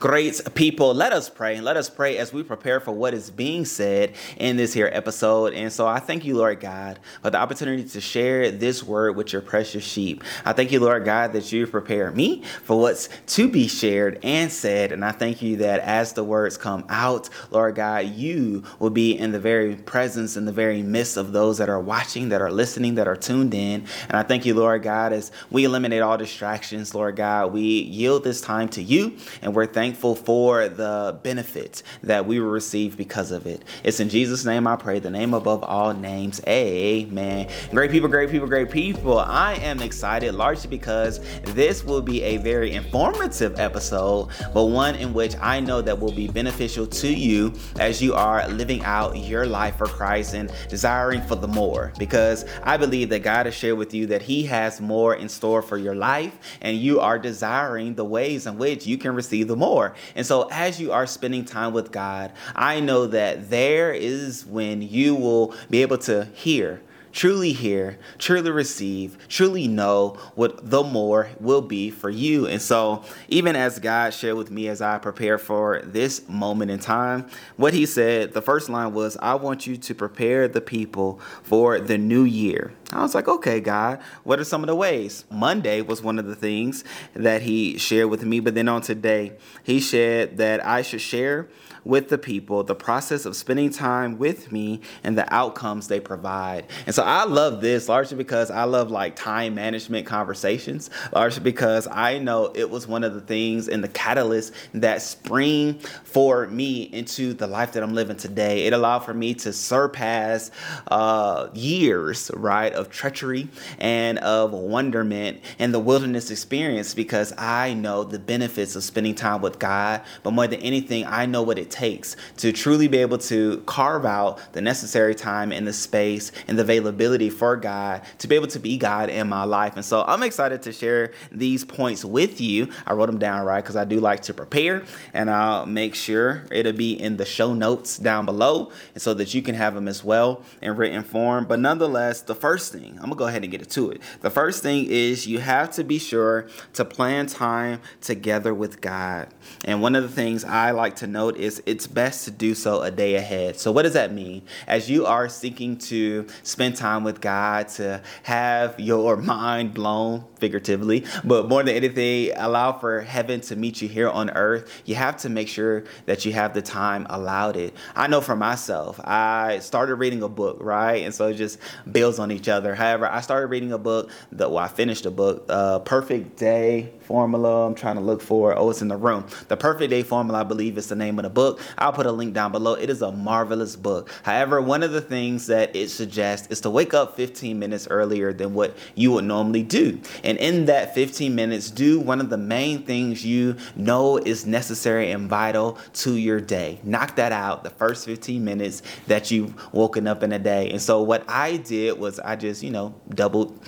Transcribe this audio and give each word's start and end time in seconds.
Great 0.00 0.40
people, 0.54 0.94
let 0.94 1.12
us 1.12 1.28
pray. 1.28 1.56
and 1.56 1.64
Let 1.64 1.76
us 1.76 1.90
pray 1.90 2.18
as 2.18 2.32
we 2.32 2.44
prepare 2.44 2.78
for 2.78 2.92
what 2.92 3.14
is 3.14 3.32
being 3.32 3.64
said 3.64 4.14
in 4.36 4.56
this 4.56 4.72
here 4.72 4.88
episode. 4.92 5.54
And 5.54 5.72
so 5.72 5.88
I 5.88 5.98
thank 5.98 6.24
you, 6.24 6.36
Lord 6.36 6.60
God, 6.60 7.00
for 7.20 7.30
the 7.30 7.38
opportunity 7.38 7.82
to 7.82 8.00
share 8.00 8.52
this 8.52 8.84
word 8.84 9.16
with 9.16 9.32
your 9.32 9.42
precious 9.42 9.82
sheep. 9.82 10.22
I 10.44 10.52
thank 10.52 10.70
you, 10.70 10.78
Lord 10.78 11.04
God, 11.04 11.32
that 11.32 11.50
you 11.50 11.66
prepare 11.66 12.12
me 12.12 12.44
for 12.62 12.78
what's 12.78 13.08
to 13.34 13.50
be 13.50 13.66
shared 13.66 14.20
and 14.22 14.52
said. 14.52 14.92
And 14.92 15.04
I 15.04 15.10
thank 15.10 15.42
you 15.42 15.56
that 15.56 15.80
as 15.80 16.12
the 16.12 16.22
words 16.22 16.56
come 16.56 16.84
out, 16.88 17.28
Lord 17.50 17.74
God, 17.74 18.06
you 18.06 18.62
will 18.78 18.90
be 18.90 19.18
in 19.18 19.32
the 19.32 19.40
very 19.40 19.74
presence, 19.74 20.36
in 20.36 20.44
the 20.44 20.52
very 20.52 20.80
midst 20.80 21.16
of 21.16 21.32
those 21.32 21.58
that 21.58 21.68
are 21.68 21.80
watching, 21.80 22.28
that 22.28 22.40
are 22.40 22.52
listening, 22.52 22.94
that 22.94 23.08
are 23.08 23.16
tuned 23.16 23.52
in. 23.52 23.84
And 24.06 24.16
I 24.16 24.22
thank 24.22 24.46
you, 24.46 24.54
Lord 24.54 24.84
God, 24.84 25.12
as 25.12 25.32
we 25.50 25.64
eliminate 25.64 26.02
all 26.02 26.16
distractions, 26.16 26.94
Lord 26.94 27.16
God, 27.16 27.52
we 27.52 27.62
yield 27.62 28.22
this 28.22 28.40
time 28.40 28.68
to 28.68 28.80
you 28.80 29.16
and 29.42 29.56
we're 29.56 29.66
thankful 29.66 29.87
thankful 29.88 30.14
for 30.14 30.68
the 30.68 31.18
benefits 31.22 31.82
that 32.02 32.26
we 32.26 32.38
will 32.38 32.50
receive 32.50 32.94
because 32.94 33.30
of 33.30 33.46
it. 33.46 33.64
It's 33.82 34.00
in 34.00 34.10
Jesus' 34.10 34.44
name 34.44 34.66
I 34.66 34.76
pray, 34.76 34.98
the 34.98 35.08
name 35.08 35.32
above 35.32 35.62
all 35.62 35.94
names. 35.94 36.42
Amen. 36.46 37.48
Great 37.70 37.90
people, 37.90 38.06
great 38.10 38.28
people, 38.28 38.46
great 38.46 38.70
people. 38.70 39.18
I 39.18 39.54
am 39.54 39.80
excited 39.80 40.34
largely 40.34 40.68
because 40.68 41.20
this 41.54 41.84
will 41.84 42.02
be 42.02 42.22
a 42.22 42.36
very 42.36 42.72
informative 42.72 43.58
episode, 43.58 44.28
but 44.52 44.66
one 44.66 44.94
in 44.94 45.14
which 45.14 45.34
I 45.40 45.58
know 45.58 45.80
that 45.80 45.98
will 45.98 46.12
be 46.12 46.28
beneficial 46.28 46.86
to 46.86 47.08
you 47.08 47.54
as 47.80 48.02
you 48.02 48.12
are 48.12 48.46
living 48.48 48.84
out 48.84 49.16
your 49.16 49.46
life 49.46 49.78
for 49.78 49.86
Christ 49.86 50.34
and 50.34 50.52
desiring 50.68 51.22
for 51.22 51.36
the 51.36 51.48
more. 51.48 51.94
Because 51.98 52.44
I 52.62 52.76
believe 52.76 53.08
that 53.08 53.20
God 53.20 53.46
has 53.46 53.54
shared 53.54 53.78
with 53.78 53.94
you 53.94 54.04
that 54.08 54.20
He 54.20 54.42
has 54.44 54.82
more 54.82 55.14
in 55.14 55.30
store 55.30 55.62
for 55.62 55.78
your 55.78 55.94
life, 55.94 56.38
and 56.60 56.76
you 56.76 57.00
are 57.00 57.18
desiring 57.18 57.94
the 57.94 58.04
ways 58.04 58.46
in 58.46 58.58
which 58.58 58.86
you 58.86 58.98
can 58.98 59.14
receive 59.14 59.48
the 59.48 59.56
more 59.56 59.77
more. 59.78 59.94
And 60.16 60.26
so, 60.26 60.48
as 60.50 60.80
you 60.80 60.92
are 60.92 61.06
spending 61.06 61.44
time 61.44 61.72
with 61.72 61.92
God, 61.92 62.32
I 62.54 62.80
know 62.80 63.06
that 63.06 63.50
there 63.50 63.92
is 63.92 64.44
when 64.44 64.82
you 64.82 65.14
will 65.14 65.54
be 65.70 65.82
able 65.82 65.98
to 65.98 66.24
hear 66.34 66.80
truly 67.10 67.52
hear, 67.52 67.98
truly 68.18 68.50
receive, 68.50 69.16
truly 69.28 69.66
know 69.66 70.10
what 70.34 70.70
the 70.70 70.84
more 70.84 71.28
will 71.40 71.62
be 71.62 71.90
for 71.90 72.10
you. 72.10 72.46
And 72.46 72.60
so, 72.60 73.02
even 73.28 73.56
as 73.56 73.78
God 73.78 74.14
shared 74.14 74.36
with 74.36 74.50
me 74.50 74.68
as 74.68 74.80
I 74.80 74.98
prepare 74.98 75.38
for 75.38 75.80
this 75.82 76.28
moment 76.28 76.70
in 76.70 76.78
time, 76.78 77.26
what 77.56 77.74
He 77.74 77.86
said, 77.86 78.34
the 78.34 78.42
first 78.42 78.68
line 78.68 78.92
was, 78.92 79.16
I 79.16 79.34
want 79.34 79.66
you 79.66 79.76
to 79.76 79.94
prepare 79.94 80.46
the 80.46 80.60
people 80.60 81.18
for 81.42 81.80
the 81.80 81.98
new 81.98 82.24
year. 82.24 82.72
I 82.90 83.02
was 83.02 83.14
like, 83.14 83.28
okay, 83.28 83.60
God, 83.60 84.00
what 84.24 84.40
are 84.40 84.44
some 84.44 84.62
of 84.62 84.66
the 84.66 84.74
ways? 84.74 85.24
Monday 85.30 85.82
was 85.82 86.02
one 86.02 86.18
of 86.18 86.26
the 86.26 86.34
things 86.34 86.84
that 87.14 87.42
He 87.42 87.76
shared 87.76 88.08
with 88.08 88.24
me, 88.24 88.40
but 88.40 88.54
then 88.54 88.68
on 88.68 88.80
today, 88.80 89.34
He 89.62 89.78
shared 89.78 90.38
that 90.38 90.64
I 90.64 90.80
should 90.80 91.02
share 91.02 91.48
with 91.84 92.08
the 92.08 92.18
people, 92.18 92.62
the 92.62 92.74
process 92.74 93.24
of 93.24 93.34
spending 93.36 93.70
time 93.70 94.18
with 94.18 94.52
me, 94.52 94.80
and 95.02 95.16
the 95.16 95.32
outcomes 95.32 95.88
they 95.88 96.00
provide. 96.00 96.66
And 96.86 96.94
so 96.94 97.02
I 97.02 97.24
love 97.24 97.60
this 97.60 97.88
largely 97.88 98.16
because 98.16 98.50
I 98.50 98.64
love 98.64 98.90
like 98.90 99.16
time 99.16 99.54
management 99.54 100.06
conversations, 100.06 100.90
largely 101.12 101.42
because 101.42 101.86
I 101.90 102.18
know 102.18 102.52
it 102.54 102.68
was 102.68 102.86
one 102.86 103.04
of 103.04 103.14
the 103.14 103.20
things 103.20 103.68
in 103.68 103.80
the 103.80 103.88
catalyst 103.88 104.52
that 104.74 105.02
spring 105.02 105.78
for 106.04 106.46
me 106.48 106.82
into 106.82 107.32
the 107.32 107.46
life 107.46 107.72
that 107.72 107.82
I'm 107.82 107.94
living 107.94 108.16
today. 108.16 108.66
It 108.66 108.72
allowed 108.72 109.00
for 109.00 109.14
me 109.14 109.34
to 109.34 109.52
surpass 109.52 110.50
uh, 110.88 111.48
years, 111.54 112.30
right, 112.34 112.74
of 112.78 112.90
treachery 112.90 113.48
and 113.78 114.18
of 114.20 114.52
wonderment 114.52 115.40
and 115.58 115.74
the 115.74 115.78
wilderness 115.78 116.30
experience 116.30 116.94
because 116.94 117.34
I 117.36 117.74
know 117.74 118.04
the 118.04 118.18
benefits 118.18 118.76
of 118.76 118.84
spending 118.84 119.14
time 119.14 119.42
with 119.42 119.58
God. 119.58 120.02
But 120.22 120.30
more 120.30 120.46
than 120.46 120.60
anything, 120.60 121.04
I 121.06 121.26
know 121.26 121.42
what 121.42 121.58
it 121.58 121.70
takes 121.70 122.16
to 122.38 122.52
truly 122.52 122.88
be 122.88 122.98
able 122.98 123.18
to 123.18 123.62
carve 123.66 124.06
out 124.06 124.40
the 124.52 124.60
necessary 124.60 125.14
time 125.14 125.52
and 125.52 125.66
the 125.66 125.72
space 125.72 126.32
and 126.46 126.58
the 126.58 126.62
availability 126.62 127.30
for 127.30 127.56
God 127.56 128.02
to 128.18 128.28
be 128.28 128.34
able 128.34 128.46
to 128.48 128.58
be 128.58 128.76
God 128.76 129.10
in 129.10 129.28
my 129.28 129.44
life. 129.44 129.74
And 129.76 129.84
so 129.84 130.04
I'm 130.06 130.22
excited 130.22 130.62
to 130.62 130.72
share 130.72 131.12
these 131.32 131.64
points 131.64 132.04
with 132.04 132.40
you. 132.40 132.68
I 132.86 132.92
wrote 132.92 133.06
them 133.06 133.18
down 133.18 133.44
right 133.44 133.62
because 133.62 133.76
I 133.76 133.84
do 133.84 134.00
like 134.00 134.22
to 134.22 134.34
prepare 134.34 134.84
and 135.12 135.30
I'll 135.30 135.66
make 135.66 135.94
sure 135.94 136.44
it'll 136.50 136.72
be 136.72 136.92
in 136.92 137.16
the 137.16 137.24
show 137.24 137.54
notes 137.54 137.98
down 137.98 138.24
below 138.26 138.70
and 138.94 139.02
so 139.02 139.14
that 139.14 139.34
you 139.34 139.42
can 139.42 139.54
have 139.54 139.74
them 139.74 139.88
as 139.88 140.04
well 140.04 140.42
in 140.62 140.76
written 140.76 141.02
form. 141.02 141.46
But 141.46 141.58
nonetheless, 141.60 142.22
the 142.22 142.34
first 142.34 142.67
thing, 142.72 142.94
I'm 142.96 143.04
gonna 143.04 143.16
go 143.16 143.26
ahead 143.26 143.42
and 143.42 143.50
get 143.50 143.68
to 143.68 143.90
it. 143.90 144.02
The 144.20 144.30
first 144.30 144.62
thing 144.62 144.86
is 144.86 145.26
you 145.26 145.38
have 145.38 145.70
to 145.72 145.84
be 145.84 145.98
sure 145.98 146.48
to 146.74 146.84
plan 146.84 147.26
time 147.26 147.80
together 148.00 148.54
with 148.54 148.80
God. 148.80 149.28
And 149.64 149.82
one 149.82 149.94
of 149.94 150.02
the 150.02 150.08
things 150.08 150.44
I 150.44 150.70
like 150.72 150.96
to 150.96 151.06
note 151.06 151.36
is 151.36 151.62
it's 151.66 151.86
best 151.86 152.24
to 152.24 152.30
do 152.30 152.54
so 152.54 152.82
a 152.82 152.90
day 152.90 153.16
ahead. 153.16 153.58
So, 153.58 153.72
what 153.72 153.82
does 153.82 153.94
that 153.94 154.12
mean? 154.12 154.42
As 154.66 154.90
you 154.90 155.06
are 155.06 155.28
seeking 155.28 155.76
to 155.78 156.26
spend 156.42 156.76
time 156.76 157.04
with 157.04 157.20
God, 157.20 157.68
to 157.68 158.02
have 158.22 158.78
your 158.78 159.16
mind 159.28 159.74
blown 159.74 160.24
figuratively, 160.36 161.04
but 161.24 161.48
more 161.48 161.62
than 161.62 161.74
anything, 161.74 162.32
allow 162.36 162.72
for 162.72 163.00
heaven 163.00 163.40
to 163.42 163.56
meet 163.56 163.82
you 163.82 163.88
here 163.88 164.08
on 164.08 164.30
earth, 164.30 164.82
you 164.84 164.94
have 164.94 165.16
to 165.18 165.28
make 165.28 165.48
sure 165.48 165.84
that 166.06 166.24
you 166.24 166.32
have 166.32 166.54
the 166.54 166.62
time 166.62 167.06
allowed 167.10 167.56
it. 167.56 167.74
I 167.94 168.06
know 168.06 168.20
for 168.20 168.36
myself, 168.36 169.00
I 169.02 169.58
started 169.60 169.96
reading 169.96 170.22
a 170.22 170.28
book, 170.28 170.58
right? 170.60 171.04
And 171.04 171.14
so 171.14 171.28
it 171.28 171.34
just 171.34 171.58
builds 171.90 172.18
on 172.18 172.30
each 172.30 172.48
other. 172.48 172.57
However, 172.74 173.06
I 173.06 173.20
started 173.20 173.46
reading 173.48 173.72
a 173.72 173.78
book 173.78 174.10
that, 174.32 174.50
well, 174.50 174.62
I 174.62 174.68
finished 174.68 175.06
a 175.06 175.10
book, 175.10 175.46
uh, 175.48 175.80
Perfect 175.80 176.36
Day 176.36 176.90
Formula. 177.00 177.66
I'm 177.66 177.74
trying 177.74 177.96
to 177.96 178.00
look 178.00 178.20
for, 178.20 178.56
oh, 178.58 178.70
it's 178.70 178.82
in 178.82 178.88
the 178.88 178.96
room. 178.96 179.26
The 179.48 179.56
Perfect 179.56 179.90
Day 179.90 180.02
Formula, 180.02 180.40
I 180.40 180.42
believe, 180.44 180.78
is 180.78 180.88
the 180.88 180.96
name 180.96 181.18
of 181.18 181.22
the 181.22 181.30
book. 181.30 181.60
I'll 181.78 181.92
put 181.92 182.06
a 182.06 182.12
link 182.12 182.34
down 182.34 182.52
below. 182.52 182.74
It 182.74 182.90
is 182.90 183.02
a 183.02 183.12
marvelous 183.12 183.76
book. 183.76 184.10
However, 184.22 184.60
one 184.60 184.82
of 184.82 184.92
the 184.92 185.00
things 185.00 185.46
that 185.46 185.74
it 185.74 185.88
suggests 185.88 186.48
is 186.48 186.60
to 186.62 186.70
wake 186.70 186.94
up 186.94 187.16
15 187.16 187.58
minutes 187.58 187.88
earlier 187.90 188.32
than 188.32 188.54
what 188.54 188.76
you 188.94 189.12
would 189.12 189.24
normally 189.24 189.62
do. 189.62 190.00
And 190.24 190.38
in 190.38 190.66
that 190.66 190.94
15 190.94 191.34
minutes, 191.34 191.70
do 191.70 192.00
one 192.00 192.20
of 192.20 192.30
the 192.30 192.38
main 192.38 192.82
things 192.82 193.24
you 193.24 193.56
know 193.76 194.16
is 194.18 194.46
necessary 194.46 195.10
and 195.10 195.28
vital 195.28 195.78
to 195.94 196.16
your 196.16 196.40
day. 196.40 196.80
Knock 196.82 197.16
that 197.16 197.32
out 197.32 197.64
the 197.64 197.70
first 197.70 198.04
15 198.04 198.44
minutes 198.44 198.82
that 199.06 199.30
you've 199.30 199.54
woken 199.72 200.06
up 200.06 200.22
in 200.22 200.32
a 200.32 200.38
day. 200.38 200.70
And 200.70 200.80
so 200.80 201.02
what 201.02 201.24
I 201.28 201.56
did 201.58 201.98
was 201.98 202.18
I 202.18 202.36
just, 202.36 202.47
you 202.62 202.70
know, 202.70 202.94
doubled 203.10 203.58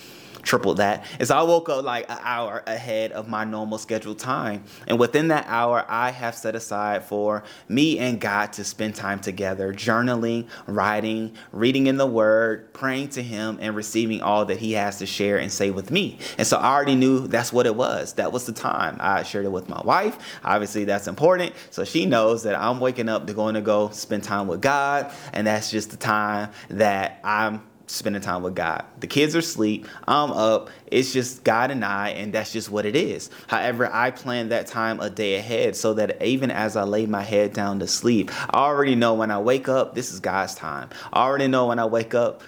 tripled 0.43 0.79
that. 0.79 1.05
And 1.19 1.29
so 1.29 1.37
I 1.37 1.43
woke 1.43 1.69
up 1.69 1.85
like 1.85 2.11
an 2.11 2.19
hour 2.21 2.63
ahead 2.67 3.13
of 3.13 3.29
my 3.29 3.45
normal 3.45 3.79
scheduled 3.79 4.19
time. 4.19 4.65
And 4.87 4.99
within 4.99 5.29
that 5.29 5.47
hour, 5.49 5.85
I 5.89 6.11
have 6.11 6.35
set 6.35 6.55
aside 6.55 7.05
for 7.05 7.45
me 7.69 7.99
and 7.99 8.21
God 8.21 8.53
to 8.55 8.65
spend 8.65 8.95
time 8.95 9.21
together, 9.21 9.73
journaling, 9.73 10.49
writing, 10.67 11.37
reading 11.53 11.87
in 11.87 11.97
the 11.97 12.07
Word, 12.07 12.73
praying 12.73 13.11
to 13.11 13.23
Him, 13.23 13.59
and 13.61 13.75
receiving 13.75 14.23
all 14.23 14.45
that 14.47 14.59
He 14.59 14.73
has 14.73 14.99
to 14.99 15.07
share 15.07 15.39
and 15.39 15.53
say 15.53 15.71
with 15.71 15.91
me. 15.91 16.19
And 16.39 16.47
so 16.47 16.57
I 16.57 16.75
already 16.75 16.95
knew 16.95 17.27
that's 17.27 17.53
what 17.53 17.67
it 17.67 17.75
was. 17.75 18.15
That 18.15 18.33
was 18.33 18.47
the 18.47 18.53
time. 18.53 18.97
I 19.01 19.23
shared 19.23 19.45
it 19.45 19.53
with 19.53 19.69
my 19.69 19.81
wife. 19.85 20.19
Obviously, 20.45 20.85
that's 20.85 21.07
important. 21.07 21.55
So 21.71 21.85
she 21.85 22.07
knows 22.07 22.43
that 22.45 22.59
I'm 22.59 22.81
waking 22.81 23.09
up 23.09 23.27
to 23.27 23.35
going 23.35 23.55
to 23.55 23.61
go 23.61 23.91
spend 23.91 24.25
time 24.25 24.47
with 24.47 24.61
God. 24.61 25.13
And 25.33 25.47
that's 25.47 25.71
just 25.71 25.91
the 25.91 25.97
time 25.97 26.51
that 26.69 27.21
I'm 27.25 27.63
spending 27.91 28.23
time 28.23 28.43
with 28.43 28.55
God. 28.55 28.85
The 29.01 29.07
kids 29.07 29.35
are 29.35 29.41
asleep. 29.41 29.87
I'm 30.07 30.33
up. 30.33 30.71
It's 30.87 31.13
just 31.13 31.45
God 31.45 31.71
and 31.71 31.85
I, 31.85 32.11
and 32.11 32.33
that's 32.33 32.53
just 32.53 32.71
what 32.71 32.87
it 32.87 32.97
is. 32.97 33.31
However, 33.47 33.89
I 33.93 34.11
plan 34.11 34.49
that 34.51 34.67
time 34.67 35.01
a 35.01 35.11
day 35.11 35.37
ahead 35.37 35.77
so 35.77 35.95
that 35.95 36.23
even 36.23 36.51
as 36.51 36.77
I 36.77 36.85
lay 36.85 37.07
my 37.07 37.23
head 37.23 37.53
down 37.53 37.79
to 37.81 37.87
sleep, 37.87 38.31
I 38.51 38.59
already 38.59 38.95
know 38.95 39.15
when 39.15 39.31
I 39.31 39.39
wake 39.39 39.69
up, 39.69 39.95
this 39.95 40.13
is 40.13 40.21
God's 40.21 40.55
time. 40.55 40.89
I 41.13 41.23
already 41.23 41.49
know 41.49 41.67
when 41.67 41.79
I 41.79 41.87
wake 41.87 42.15
up, 42.15 42.43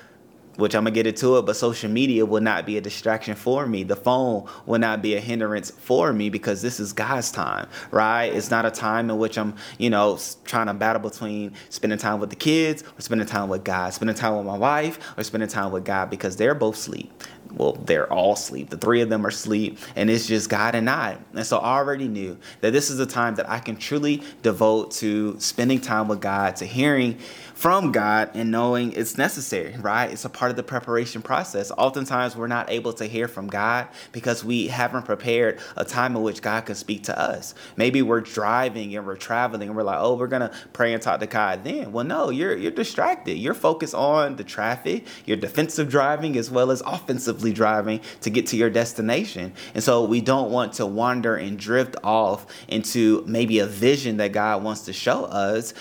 which 0.56 0.74
I'm 0.74 0.84
gonna 0.84 0.90
get 0.90 1.06
into 1.06 1.38
it, 1.38 1.46
but 1.46 1.56
social 1.56 1.90
media 1.90 2.26
will 2.26 2.40
not 2.40 2.66
be 2.66 2.76
a 2.76 2.80
distraction 2.80 3.34
for 3.34 3.66
me. 3.66 3.84
The 3.84 3.96
phone 3.96 4.46
will 4.66 4.78
not 4.78 5.02
be 5.02 5.14
a 5.14 5.20
hindrance 5.20 5.70
for 5.70 6.12
me 6.12 6.30
because 6.30 6.62
this 6.62 6.78
is 6.78 6.92
God's 6.92 7.30
time, 7.30 7.68
right? 7.90 8.26
It's 8.26 8.50
not 8.50 8.66
a 8.66 8.70
time 8.70 9.10
in 9.10 9.18
which 9.18 9.38
I'm, 9.38 9.54
you 9.78 9.90
know, 9.90 10.18
trying 10.44 10.66
to 10.66 10.74
battle 10.74 11.02
between 11.02 11.52
spending 11.70 11.98
time 11.98 12.20
with 12.20 12.30
the 12.30 12.36
kids 12.36 12.82
or 12.82 13.00
spending 13.00 13.26
time 13.26 13.48
with 13.48 13.64
God, 13.64 13.94
spending 13.94 14.16
time 14.16 14.36
with 14.36 14.46
my 14.46 14.58
wife 14.58 14.98
or 15.16 15.24
spending 15.24 15.48
time 15.48 15.72
with 15.72 15.84
God 15.84 16.10
because 16.10 16.36
they're 16.36 16.54
both 16.54 16.76
asleep. 16.76 17.10
Well, 17.54 17.72
they're 17.72 18.10
all 18.12 18.34
asleep. 18.34 18.70
The 18.70 18.76
three 18.76 19.00
of 19.00 19.08
them 19.08 19.24
are 19.24 19.30
asleep, 19.30 19.78
and 19.96 20.10
it's 20.10 20.26
just 20.26 20.48
God 20.48 20.74
and 20.74 20.88
I. 20.88 21.18
And 21.34 21.46
so 21.46 21.58
I 21.58 21.76
already 21.76 22.08
knew 22.08 22.38
that 22.60 22.72
this 22.72 22.90
is 22.90 22.98
a 23.00 23.06
time 23.06 23.34
that 23.36 23.48
I 23.48 23.58
can 23.58 23.76
truly 23.76 24.22
devote 24.42 24.92
to 24.92 25.38
spending 25.40 25.80
time 25.80 26.08
with 26.08 26.20
God, 26.20 26.56
to 26.56 26.66
hearing 26.66 27.18
from 27.62 27.92
God 27.92 28.30
and 28.34 28.50
knowing 28.50 28.92
it's 28.92 29.16
necessary, 29.16 29.76
right? 29.78 30.10
It's 30.10 30.24
a 30.24 30.28
part 30.28 30.50
of 30.50 30.56
the 30.56 30.64
preparation 30.64 31.22
process. 31.22 31.70
Oftentimes, 31.70 32.34
we're 32.34 32.48
not 32.48 32.68
able 32.68 32.92
to 32.94 33.04
hear 33.04 33.28
from 33.28 33.46
God 33.46 33.86
because 34.10 34.44
we 34.44 34.66
haven't 34.66 35.04
prepared 35.04 35.60
a 35.76 35.84
time 35.84 36.16
in 36.16 36.22
which 36.22 36.42
God 36.42 36.66
can 36.66 36.74
speak 36.74 37.04
to 37.04 37.16
us. 37.16 37.54
Maybe 37.76 38.02
we're 38.02 38.20
driving 38.20 38.96
and 38.96 39.06
we're 39.06 39.16
traveling 39.16 39.68
and 39.68 39.76
we're 39.76 39.84
like, 39.84 40.00
oh, 40.00 40.14
we're 40.14 40.26
gonna 40.26 40.50
pray 40.72 40.92
and 40.92 41.00
talk 41.00 41.20
to 41.20 41.26
God 41.26 41.62
then. 41.62 41.92
Well, 41.92 42.04
no, 42.04 42.30
you're 42.30 42.56
you're 42.56 42.72
distracted. 42.72 43.34
You're 43.34 43.54
focused 43.54 43.94
on 43.94 44.34
the 44.34 44.44
traffic, 44.44 45.06
your 45.24 45.36
defensive 45.36 45.88
driving 45.88 46.36
as 46.36 46.50
well 46.50 46.72
as 46.72 46.80
offensive 46.80 47.41
simply 47.42 47.52
driving 47.52 48.00
to 48.20 48.30
get 48.30 48.46
to 48.46 48.56
your 48.56 48.70
destination. 48.70 49.52
And 49.74 49.82
so 49.82 50.04
we 50.04 50.20
don't 50.20 50.52
want 50.52 50.74
to 50.74 50.86
wander 50.86 51.34
and 51.34 51.58
drift 51.58 51.96
off 52.04 52.46
into 52.68 53.24
maybe 53.26 53.58
a 53.58 53.66
vision 53.66 54.18
that 54.18 54.32
God 54.32 54.62
wants 54.62 54.82
to 54.82 54.92
show 54.92 55.24
us 55.24 55.74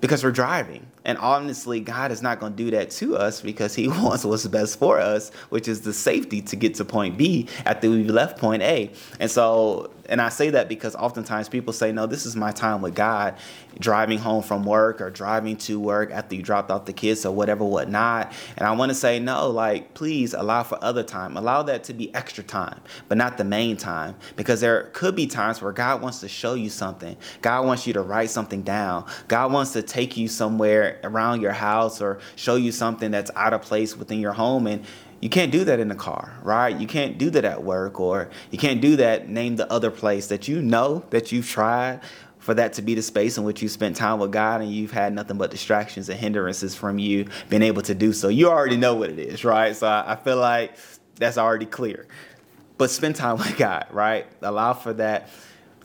because 0.00 0.22
we're 0.24 0.30
driving. 0.30 0.86
And 1.06 1.18
honestly, 1.18 1.78
God 1.78 2.10
is 2.10 2.20
not 2.20 2.40
going 2.40 2.54
to 2.54 2.56
do 2.56 2.72
that 2.72 2.90
to 2.90 3.16
us 3.16 3.40
because 3.40 3.74
He 3.76 3.86
wants 3.88 4.24
what's 4.24 4.46
best 4.48 4.78
for 4.78 4.98
us, 4.98 5.30
which 5.50 5.68
is 5.68 5.82
the 5.82 5.92
safety 5.92 6.42
to 6.42 6.56
get 6.56 6.74
to 6.74 6.84
point 6.84 7.16
B 7.16 7.48
after 7.64 7.88
we've 7.88 8.10
left 8.10 8.38
point 8.38 8.62
A. 8.62 8.90
And 9.20 9.30
so, 9.30 9.92
and 10.08 10.20
I 10.20 10.28
say 10.30 10.50
that 10.50 10.68
because 10.68 10.96
oftentimes 10.96 11.48
people 11.48 11.72
say, 11.72 11.92
no, 11.92 12.06
this 12.06 12.26
is 12.26 12.34
my 12.34 12.50
time 12.50 12.82
with 12.82 12.96
God, 12.96 13.36
driving 13.78 14.18
home 14.18 14.42
from 14.42 14.64
work 14.64 15.00
or 15.00 15.10
driving 15.10 15.56
to 15.58 15.78
work 15.78 16.10
after 16.10 16.34
you 16.34 16.42
dropped 16.42 16.70
off 16.72 16.86
the 16.86 16.92
kids 16.92 17.24
or 17.24 17.32
whatever, 17.32 17.64
whatnot. 17.64 18.32
And 18.56 18.66
I 18.66 18.72
want 18.72 18.90
to 18.90 18.94
say, 18.94 19.20
no, 19.20 19.48
like, 19.48 19.94
please 19.94 20.34
allow 20.34 20.64
for 20.64 20.82
other 20.82 21.02
time. 21.04 21.36
Allow 21.36 21.62
that 21.64 21.84
to 21.84 21.94
be 21.94 22.12
extra 22.14 22.42
time, 22.42 22.80
but 23.08 23.16
not 23.16 23.38
the 23.38 23.44
main 23.44 23.76
time. 23.76 24.16
Because 24.34 24.60
there 24.60 24.90
could 24.92 25.14
be 25.14 25.28
times 25.28 25.62
where 25.62 25.72
God 25.72 26.02
wants 26.02 26.20
to 26.20 26.28
show 26.28 26.54
you 26.54 26.70
something. 26.70 27.16
God 27.42 27.64
wants 27.64 27.86
you 27.86 27.92
to 27.92 28.02
write 28.02 28.30
something 28.30 28.62
down. 28.62 29.06
God 29.28 29.52
wants 29.52 29.72
to 29.74 29.82
take 29.86 30.16
you 30.16 30.28
somewhere 30.28 31.00
around 31.04 31.40
your 31.40 31.52
house 31.52 32.00
or 32.00 32.20
show 32.36 32.56
you 32.56 32.72
something 32.72 33.10
that's 33.10 33.30
out 33.36 33.52
of 33.52 33.62
place 33.62 33.96
within 33.96 34.20
your 34.20 34.32
home. 34.32 34.66
And 34.66 34.84
you 35.20 35.28
can't 35.28 35.50
do 35.50 35.64
that 35.64 35.80
in 35.80 35.88
the 35.88 35.94
car, 35.94 36.38
right? 36.42 36.76
You 36.76 36.86
can't 36.86 37.18
do 37.18 37.30
that 37.30 37.44
at 37.44 37.62
work 37.62 37.98
or 38.00 38.28
you 38.50 38.58
can't 38.58 38.80
do 38.80 38.96
that, 38.96 39.28
name 39.28 39.56
the 39.56 39.70
other 39.72 39.90
place 39.90 40.26
that 40.28 40.46
you 40.48 40.60
know 40.60 41.04
that 41.10 41.32
you've 41.32 41.48
tried 41.48 42.00
for 42.38 42.54
that 42.54 42.74
to 42.74 42.82
be 42.82 42.94
the 42.94 43.02
space 43.02 43.38
in 43.38 43.44
which 43.44 43.60
you 43.60 43.68
spent 43.68 43.96
time 43.96 44.20
with 44.20 44.30
God 44.30 44.60
and 44.60 44.70
you've 44.70 44.92
had 44.92 45.12
nothing 45.12 45.36
but 45.36 45.50
distractions 45.50 46.08
and 46.08 46.20
hindrances 46.20 46.76
from 46.76 46.98
you 46.98 47.26
being 47.48 47.62
able 47.62 47.82
to 47.82 47.94
do 47.94 48.12
so. 48.12 48.28
You 48.28 48.50
already 48.50 48.76
know 48.76 48.94
what 48.94 49.10
it 49.10 49.18
is, 49.18 49.44
right? 49.44 49.74
So 49.74 49.88
I, 49.88 50.12
I 50.12 50.16
feel 50.16 50.36
like 50.36 50.76
that's 51.16 51.38
already 51.38 51.66
clear. 51.66 52.06
But 52.78 52.90
spend 52.90 53.16
time 53.16 53.38
with 53.38 53.56
God, 53.56 53.86
right? 53.90 54.26
Allow 54.42 54.74
for 54.74 54.92
that 54.92 55.28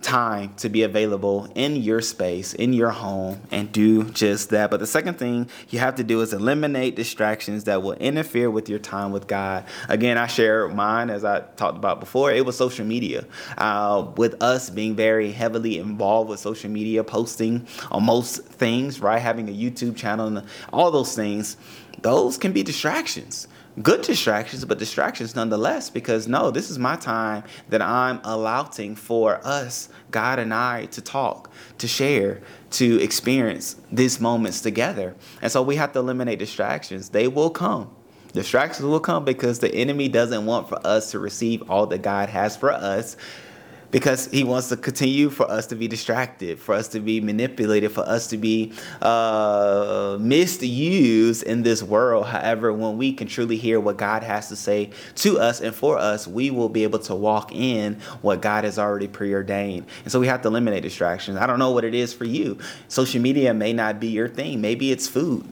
time 0.01 0.53
to 0.55 0.69
be 0.69 0.83
available 0.83 1.51
in 1.55 1.75
your 1.75 2.01
space, 2.01 2.53
in 2.53 2.73
your 2.73 2.89
home, 2.89 3.41
and 3.51 3.71
do 3.71 4.03
just 4.05 4.49
that. 4.49 4.69
But 4.69 4.79
the 4.79 4.87
second 4.87 5.17
thing 5.17 5.49
you 5.69 5.79
have 5.79 5.95
to 5.95 6.03
do 6.03 6.21
is 6.21 6.33
eliminate 6.33 6.95
distractions 6.95 7.65
that 7.65 7.81
will 7.81 7.93
interfere 7.93 8.49
with 8.49 8.69
your 8.69 8.79
time 8.79 9.11
with 9.11 9.27
God. 9.27 9.65
Again, 9.89 10.17
I 10.17 10.27
share 10.27 10.67
mine 10.67 11.09
as 11.09 11.23
I 11.23 11.41
talked 11.55 11.77
about 11.77 11.99
before. 11.99 12.31
It 12.31 12.45
was 12.45 12.57
social 12.57 12.85
media. 12.85 13.25
Uh, 13.57 14.11
with 14.17 14.41
us 14.41 14.69
being 14.69 14.95
very 14.95 15.31
heavily 15.31 15.77
involved 15.77 16.29
with 16.29 16.39
social 16.39 16.69
media, 16.69 17.03
posting 17.03 17.67
on 17.91 18.03
most 18.03 18.43
things, 18.43 18.99
right? 18.99 19.19
Having 19.19 19.49
a 19.49 19.53
YouTube 19.53 19.95
channel 19.95 20.27
and 20.27 20.47
all 20.73 20.91
those 20.91 21.15
things, 21.15 21.57
those 22.01 22.37
can 22.37 22.51
be 22.51 22.63
distractions 22.63 23.47
good 23.81 24.01
distractions, 24.01 24.65
but 24.65 24.79
distractions 24.79 25.35
nonetheless, 25.35 25.89
because 25.89 26.27
no, 26.27 26.51
this 26.51 26.69
is 26.69 26.77
my 26.77 26.95
time 26.95 27.43
that 27.69 27.81
I'm 27.81 28.19
allowing 28.23 28.95
for 28.95 29.39
us, 29.45 29.89
God 30.11 30.39
and 30.39 30.53
I, 30.53 30.85
to 30.87 31.01
talk, 31.01 31.51
to 31.77 31.87
share, 31.87 32.41
to 32.71 33.01
experience 33.01 33.75
these 33.91 34.19
moments 34.19 34.61
together. 34.61 35.15
And 35.41 35.51
so 35.51 35.61
we 35.61 35.75
have 35.77 35.93
to 35.93 35.99
eliminate 35.99 36.39
distractions. 36.39 37.09
They 37.09 37.27
will 37.27 37.49
come. 37.49 37.89
Distractions 38.33 38.85
will 38.85 38.99
come 38.99 39.25
because 39.25 39.59
the 39.59 39.73
enemy 39.73 40.07
doesn't 40.07 40.45
want 40.45 40.69
for 40.69 40.79
us 40.85 41.11
to 41.11 41.19
receive 41.19 41.69
all 41.69 41.85
that 41.87 42.01
God 42.01 42.29
has 42.29 42.55
for 42.55 42.71
us 42.71 43.17
because 43.91 44.27
he 44.27 44.43
wants 44.43 44.69
to 44.69 44.77
continue 44.77 45.29
for 45.29 45.49
us 45.49 45.67
to 45.67 45.75
be 45.75 45.87
distracted, 45.87 46.59
for 46.59 46.73
us 46.73 46.87
to 46.89 46.99
be 46.99 47.19
manipulated, 47.21 47.91
for 47.91 48.01
us 48.01 48.27
to 48.27 48.37
be 48.37 48.73
uh, 49.01 50.17
misused 50.19 51.43
in 51.43 51.63
this 51.63 51.83
world. 51.83 52.25
However, 52.25 52.73
when 52.73 52.97
we 52.97 53.13
can 53.13 53.27
truly 53.27 53.57
hear 53.57 53.79
what 53.79 53.97
God 53.97 54.23
has 54.23 54.47
to 54.49 54.55
say 54.55 54.91
to 55.15 55.39
us 55.39 55.61
and 55.61 55.75
for 55.75 55.97
us, 55.97 56.27
we 56.27 56.49
will 56.51 56.69
be 56.69 56.83
able 56.83 56.99
to 56.99 57.15
walk 57.15 57.53
in 57.53 57.95
what 58.21 58.41
God 58.41 58.63
has 58.63 58.79
already 58.79 59.07
preordained. 59.07 59.85
And 60.03 60.11
so 60.11 60.19
we 60.19 60.27
have 60.27 60.41
to 60.43 60.47
eliminate 60.47 60.83
distractions. 60.83 61.37
I 61.37 61.45
don't 61.45 61.59
know 61.59 61.71
what 61.71 61.83
it 61.83 61.93
is 61.93 62.13
for 62.13 62.25
you. 62.25 62.57
Social 62.87 63.21
media 63.21 63.53
may 63.53 63.73
not 63.73 63.99
be 63.99 64.07
your 64.07 64.29
thing, 64.29 64.61
maybe 64.61 64.91
it's 64.91 65.07
food. 65.07 65.45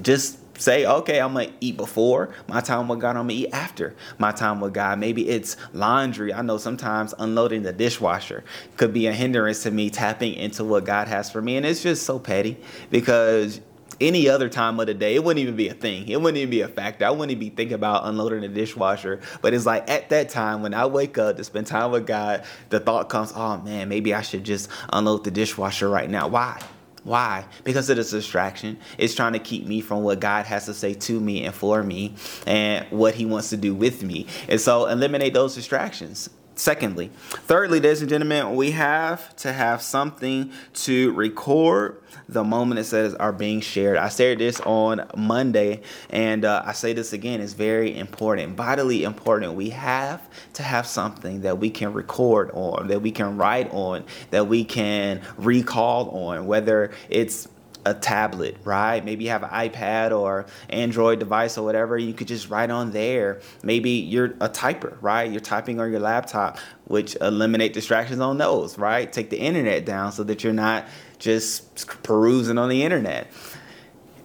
Just 0.00 0.37
say, 0.58 0.84
okay, 0.84 1.20
I'm 1.20 1.32
gonna 1.34 1.52
eat 1.60 1.76
before 1.76 2.34
my 2.48 2.60
time 2.60 2.88
with 2.88 3.00
God, 3.00 3.16
I'm 3.16 3.28
gonna 3.28 3.34
eat 3.34 3.50
after 3.52 3.94
my 4.18 4.32
time 4.32 4.60
with 4.60 4.74
God. 4.74 4.98
Maybe 4.98 5.28
it's 5.28 5.56
laundry. 5.72 6.32
I 6.34 6.42
know 6.42 6.58
sometimes 6.58 7.14
unloading 7.18 7.62
the 7.62 7.72
dishwasher 7.72 8.44
could 8.76 8.92
be 8.92 9.06
a 9.06 9.12
hindrance 9.12 9.62
to 9.62 9.70
me 9.70 9.90
tapping 9.90 10.34
into 10.34 10.64
what 10.64 10.84
God 10.84 11.08
has 11.08 11.30
for 11.30 11.40
me. 11.40 11.56
And 11.56 11.64
it's 11.64 11.82
just 11.82 12.04
so 12.04 12.18
petty 12.18 12.58
because 12.90 13.60
any 14.00 14.28
other 14.28 14.48
time 14.48 14.78
of 14.78 14.86
the 14.86 14.94
day, 14.94 15.14
it 15.14 15.24
wouldn't 15.24 15.42
even 15.42 15.56
be 15.56 15.68
a 15.68 15.74
thing. 15.74 16.08
It 16.08 16.20
wouldn't 16.20 16.38
even 16.38 16.50
be 16.50 16.60
a 16.60 16.68
factor. 16.68 17.04
I 17.04 17.10
wouldn't 17.10 17.32
even 17.32 17.40
be 17.40 17.50
thinking 17.50 17.74
about 17.74 18.06
unloading 18.06 18.42
the 18.42 18.48
dishwasher. 18.48 19.20
But 19.42 19.54
it's 19.54 19.66
like 19.66 19.88
at 19.90 20.10
that 20.10 20.28
time 20.28 20.62
when 20.62 20.74
I 20.74 20.86
wake 20.86 21.18
up 21.18 21.36
to 21.36 21.44
spend 21.44 21.66
time 21.66 21.90
with 21.90 22.06
God, 22.06 22.44
the 22.68 22.80
thought 22.80 23.08
comes, 23.08 23.32
oh 23.34 23.58
man, 23.58 23.88
maybe 23.88 24.14
I 24.14 24.22
should 24.22 24.44
just 24.44 24.70
unload 24.92 25.24
the 25.24 25.30
dishwasher 25.30 25.88
right 25.88 26.08
now. 26.08 26.28
Why? 26.28 26.60
Why? 27.04 27.44
Because 27.64 27.90
it 27.90 27.98
is 27.98 28.12
a 28.12 28.18
distraction. 28.18 28.78
It's 28.98 29.14
trying 29.14 29.32
to 29.34 29.38
keep 29.38 29.66
me 29.66 29.80
from 29.80 30.02
what 30.02 30.20
God 30.20 30.46
has 30.46 30.66
to 30.66 30.74
say 30.74 30.94
to 30.94 31.20
me 31.20 31.44
and 31.44 31.54
for 31.54 31.82
me 31.82 32.14
and 32.46 32.86
what 32.90 33.14
He 33.14 33.26
wants 33.26 33.50
to 33.50 33.56
do 33.56 33.74
with 33.74 34.02
me. 34.02 34.26
And 34.48 34.60
so 34.60 34.86
eliminate 34.86 35.34
those 35.34 35.54
distractions. 35.54 36.30
Secondly, 36.58 37.12
thirdly, 37.46 37.78
ladies 37.78 38.00
and 38.00 38.10
gentlemen, 38.10 38.56
we 38.56 38.72
have 38.72 39.34
to 39.36 39.52
have 39.52 39.80
something 39.80 40.50
to 40.74 41.12
record 41.12 42.02
the 42.28 42.42
moment 42.42 42.80
it 42.80 42.84
says 42.84 43.14
are 43.14 43.32
being 43.32 43.60
shared. 43.60 43.96
I 43.96 44.08
shared 44.08 44.40
this 44.40 44.60
on 44.62 45.08
Monday, 45.16 45.82
and 46.10 46.44
uh, 46.44 46.64
I 46.66 46.72
say 46.72 46.94
this 46.94 47.12
again: 47.12 47.40
it's 47.40 47.52
very 47.52 47.96
important, 47.96 48.56
vitally 48.56 49.04
important. 49.04 49.54
We 49.54 49.70
have 49.70 50.28
to 50.54 50.64
have 50.64 50.88
something 50.88 51.42
that 51.42 51.58
we 51.58 51.70
can 51.70 51.92
record 51.92 52.50
on, 52.52 52.88
that 52.88 53.02
we 53.02 53.12
can 53.12 53.36
write 53.36 53.72
on, 53.72 54.02
that 54.32 54.48
we 54.48 54.64
can 54.64 55.22
recall 55.36 56.10
on, 56.10 56.48
whether 56.48 56.90
it's 57.08 57.46
a 57.88 57.94
tablet, 57.94 58.56
right? 58.64 59.04
Maybe 59.04 59.24
you 59.24 59.30
have 59.30 59.42
an 59.42 59.50
iPad 59.50 60.16
or 60.16 60.46
Android 60.68 61.18
device 61.18 61.56
or 61.56 61.64
whatever. 61.64 61.96
You 61.96 62.12
could 62.12 62.28
just 62.28 62.50
write 62.50 62.70
on 62.70 62.90
there. 62.90 63.40
Maybe 63.62 63.90
you're 63.90 64.34
a 64.40 64.48
typer, 64.48 64.96
right? 65.00 65.30
You're 65.30 65.40
typing 65.40 65.80
on 65.80 65.90
your 65.90 66.00
laptop, 66.00 66.58
which 66.84 67.16
eliminate 67.16 67.72
distractions 67.72 68.20
on 68.20 68.38
those, 68.38 68.78
right? 68.78 69.10
Take 69.10 69.30
the 69.30 69.38
internet 69.38 69.86
down 69.86 70.12
so 70.12 70.22
that 70.24 70.44
you're 70.44 70.52
not 70.52 70.86
just 71.18 71.86
perusing 72.02 72.58
on 72.58 72.68
the 72.68 72.82
internet 72.82 73.30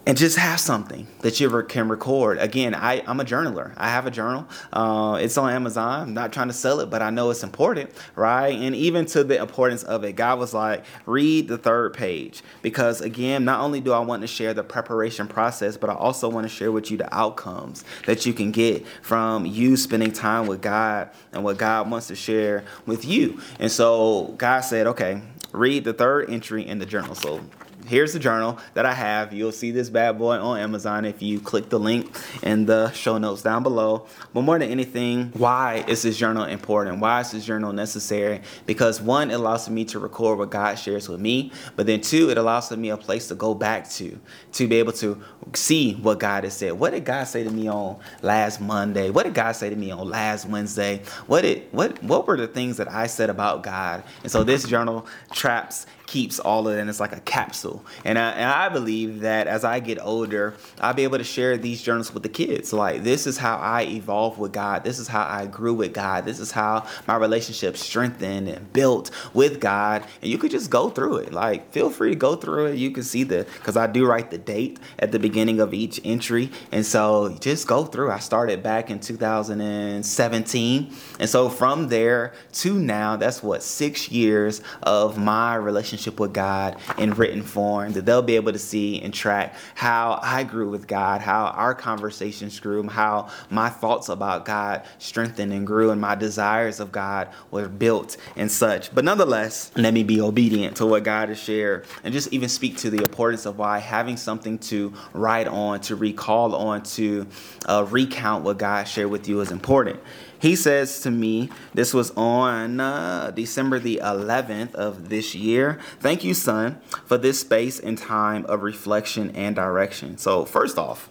and 0.06 0.18
just 0.18 0.36
have 0.36 0.60
something 0.60 1.06
that 1.20 1.40
you 1.40 1.62
can 1.62 1.88
record. 1.88 2.38
Again, 2.38 2.74
I, 2.74 3.02
I'm 3.06 3.20
a 3.20 3.24
journaler. 3.24 3.72
I 3.76 3.88
have 3.88 4.06
a 4.06 4.10
journal. 4.10 4.46
Uh, 4.72 5.18
it's 5.20 5.38
on 5.38 5.50
Amazon. 5.50 6.08
I'm 6.08 6.14
not 6.14 6.32
trying 6.32 6.48
to 6.48 6.54
sell 6.54 6.80
it, 6.80 6.90
but 6.90 7.00
I 7.00 7.10
know 7.10 7.30
it's 7.30 7.42
important, 7.42 7.90
right? 8.14 8.54
And 8.54 8.74
even 8.74 9.06
to 9.06 9.24
the 9.24 9.40
importance 9.40 9.82
of 9.82 10.04
it, 10.04 10.12
God 10.12 10.38
was 10.38 10.52
like, 10.52 10.84
read 11.06 11.48
the 11.48 11.56
third 11.56 11.94
page. 11.94 12.42
Because 12.60 13.00
again, 13.00 13.44
not 13.44 13.60
only 13.60 13.80
do 13.80 13.92
I 13.92 14.00
want 14.00 14.22
to 14.22 14.26
share 14.26 14.52
the 14.52 14.62
preparation 14.62 15.26
process, 15.26 15.76
but 15.76 15.88
I 15.88 15.94
also 15.94 16.28
want 16.28 16.44
to 16.44 16.48
share 16.48 16.70
with 16.70 16.90
you 16.90 16.98
the 16.98 17.14
outcomes 17.14 17.84
that 18.06 18.26
you 18.26 18.34
can 18.34 18.50
get 18.50 18.86
from 19.02 19.46
you 19.46 19.76
spending 19.76 20.12
time 20.12 20.46
with 20.46 20.60
God 20.60 21.10
and 21.32 21.44
what 21.44 21.56
God 21.56 21.90
wants 21.90 22.08
to 22.08 22.14
share 22.14 22.64
with 22.86 23.04
you. 23.04 23.40
And 23.58 23.70
so 23.70 24.34
God 24.36 24.60
said, 24.60 24.86
okay, 24.88 25.22
read 25.52 25.84
the 25.84 25.92
third 25.92 26.28
entry 26.30 26.66
in 26.66 26.78
the 26.78 26.86
journal. 26.86 27.14
So 27.14 27.40
here's 27.86 28.12
the 28.12 28.18
journal 28.18 28.58
that 28.74 28.86
I 28.86 28.92
have. 28.92 29.32
You'll 29.32 29.52
see 29.52 29.70
this 29.70 29.88
bad 29.90 30.18
boy 30.18 30.36
on 30.36 30.58
Amazon 30.58 31.04
if 31.04 31.22
you 31.22 31.40
click 31.40 31.68
the 31.68 31.78
link 31.78 32.16
in 32.42 32.66
the 32.66 32.90
show 32.92 33.18
notes 33.18 33.42
down 33.42 33.62
below. 33.62 34.06
But 34.32 34.42
more 34.42 34.58
than 34.58 34.70
anything, 34.70 35.32
why 35.34 35.84
is 35.86 36.02
this 36.02 36.16
journal 36.16 36.44
important? 36.44 37.00
Why 37.00 37.20
is 37.20 37.32
this 37.32 37.44
journal 37.44 37.72
necessary? 37.72 38.42
Because 38.66 39.00
one, 39.00 39.30
it 39.30 39.34
allows 39.34 39.68
me 39.68 39.84
to 39.86 39.98
record 39.98 40.38
what 40.38 40.50
God 40.50 40.78
shares 40.78 41.08
with 41.08 41.20
me, 41.20 41.52
but 41.76 41.86
then 41.86 42.00
two, 42.00 42.30
it 42.30 42.38
allows 42.38 42.70
me 42.70 42.90
a 42.90 42.96
place 42.96 43.28
to 43.28 43.34
go 43.34 43.54
back 43.54 43.88
to, 43.90 44.18
to 44.52 44.68
be 44.68 44.76
able 44.76 44.92
to 44.92 45.22
see 45.54 45.94
what 45.94 46.18
God 46.18 46.44
has 46.44 46.54
said. 46.54 46.72
What 46.72 46.90
did 46.90 47.04
God 47.04 47.24
say 47.24 47.44
to 47.44 47.50
me 47.50 47.68
on 47.68 47.98
last 48.22 48.60
Monday? 48.60 49.10
What 49.10 49.24
did 49.24 49.34
God 49.34 49.52
say 49.52 49.70
to 49.70 49.76
me 49.76 49.90
on 49.90 50.08
last 50.08 50.46
Wednesday? 50.48 51.02
What 51.26 51.42
did 51.42 51.64
what 51.72 52.02
what 52.02 52.26
were 52.26 52.36
the 52.36 52.46
things 52.46 52.76
that 52.78 52.90
I 52.90 53.06
said 53.06 53.30
about 53.30 53.62
God? 53.62 54.02
And 54.22 54.30
so 54.30 54.44
this 54.44 54.64
journal 54.64 55.06
traps 55.32 55.86
keeps 56.06 56.38
all 56.38 56.68
of 56.68 56.76
it 56.76 56.80
and 56.80 56.90
it's 56.90 57.00
like 57.00 57.16
a 57.16 57.20
capsule. 57.20 57.84
And 58.04 58.18
I, 58.18 58.30
and 58.32 58.50
I 58.50 58.68
believe 58.68 59.20
that 59.20 59.46
as 59.46 59.64
I 59.64 59.80
get 59.80 59.98
older, 60.00 60.54
I'll 60.80 60.94
be 60.94 61.04
able 61.04 61.18
to 61.18 61.24
share 61.24 61.56
these 61.56 61.82
journals 61.82 62.12
with 62.12 62.22
the 62.22 62.28
kids. 62.28 62.72
Like, 62.72 63.02
this 63.02 63.26
is 63.26 63.38
how 63.38 63.56
I 63.56 63.82
evolved 63.82 64.38
with 64.38 64.52
God. 64.52 64.84
This 64.84 64.98
is 64.98 65.08
how 65.08 65.24
I 65.24 65.46
grew 65.46 65.74
with 65.74 65.92
God. 65.94 66.24
This 66.24 66.40
is 66.40 66.50
how 66.50 66.86
my 67.06 67.16
relationship 67.16 67.76
strengthened 67.76 68.48
and 68.48 68.72
built 68.72 69.10
with 69.32 69.60
God. 69.60 70.04
And 70.20 70.30
you 70.30 70.38
could 70.38 70.50
just 70.50 70.70
go 70.70 70.90
through 70.90 71.16
it. 71.18 71.32
Like, 71.32 71.72
feel 71.72 71.90
free 71.90 72.10
to 72.10 72.16
go 72.16 72.36
through 72.36 72.66
it. 72.66 72.76
You 72.76 72.90
can 72.90 73.02
see 73.02 73.24
the, 73.24 73.46
because 73.58 73.76
I 73.76 73.86
do 73.86 74.06
write 74.06 74.30
the 74.30 74.38
date 74.38 74.78
at 74.98 75.12
the 75.12 75.18
beginning 75.18 75.60
of 75.60 75.72
each 75.72 76.00
entry. 76.04 76.50
And 76.70 76.84
so 76.84 77.36
just 77.40 77.66
go 77.66 77.84
through. 77.84 78.10
I 78.10 78.18
started 78.18 78.62
back 78.62 78.90
in 78.90 79.00
2017. 79.00 80.94
And 81.18 81.30
so 81.30 81.48
from 81.48 81.88
there 81.88 82.34
to 82.52 82.74
now, 82.74 83.16
that's 83.16 83.42
what, 83.42 83.62
six 83.62 84.10
years 84.10 84.60
of 84.82 85.16
my 85.16 85.54
relationship 85.54 85.93
relationship 85.94 86.18
with 86.18 86.32
God 86.32 86.76
in 86.98 87.12
written 87.12 87.42
form 87.42 87.92
that 87.92 88.04
they'll 88.04 88.22
be 88.22 88.36
able 88.36 88.52
to 88.52 88.58
see 88.58 89.00
and 89.00 89.14
track 89.14 89.54
how 89.74 90.18
I 90.22 90.42
grew 90.42 90.68
with 90.68 90.88
God, 90.88 91.20
how 91.20 91.46
our 91.46 91.74
conversations 91.74 92.58
grew, 92.58 92.82
how 92.88 93.28
my 93.48 93.68
thoughts 93.68 94.08
about 94.08 94.44
God 94.44 94.82
strengthened 94.98 95.52
and 95.52 95.66
grew, 95.66 95.90
and 95.90 96.00
my 96.00 96.16
desires 96.16 96.80
of 96.80 96.90
God 96.90 97.28
were 97.50 97.68
built 97.68 98.16
and 98.36 98.50
such. 98.50 98.92
But 98.94 99.04
nonetheless, 99.04 99.70
let 99.76 99.94
me 99.94 100.02
be 100.02 100.20
obedient 100.20 100.76
to 100.78 100.86
what 100.86 101.04
God 101.04 101.28
has 101.28 101.38
shared 101.38 101.86
and 102.02 102.12
just 102.12 102.32
even 102.32 102.48
speak 102.48 102.76
to 102.78 102.90
the 102.90 102.98
importance 102.98 103.46
of 103.46 103.58
why 103.58 103.78
having 103.78 104.16
something 104.16 104.58
to 104.70 104.92
write 105.12 105.46
on, 105.46 105.80
to 105.82 105.94
recall 105.94 106.54
on, 106.56 106.82
to 106.82 107.26
uh, 107.66 107.86
recount 107.88 108.44
what 108.44 108.58
God 108.58 108.84
shared 108.84 109.10
with 109.10 109.28
you 109.28 109.40
is 109.40 109.52
important. 109.52 110.00
He 110.40 110.56
says 110.56 111.00
to 111.00 111.10
me, 111.10 111.50
this 111.72 111.94
was 111.94 112.10
on 112.12 112.80
uh, 112.80 113.30
December 113.30 113.78
the 113.78 114.00
11th 114.02 114.74
of 114.74 115.08
this 115.08 115.34
year. 115.34 115.78
Thank 116.00 116.24
you, 116.24 116.34
son, 116.34 116.80
for 117.04 117.18
this 117.18 117.40
space 117.40 117.80
and 117.80 117.96
time 117.96 118.44
of 118.46 118.62
reflection 118.62 119.30
and 119.30 119.56
direction. 119.56 120.18
So, 120.18 120.44
first 120.44 120.78
off, 120.78 121.10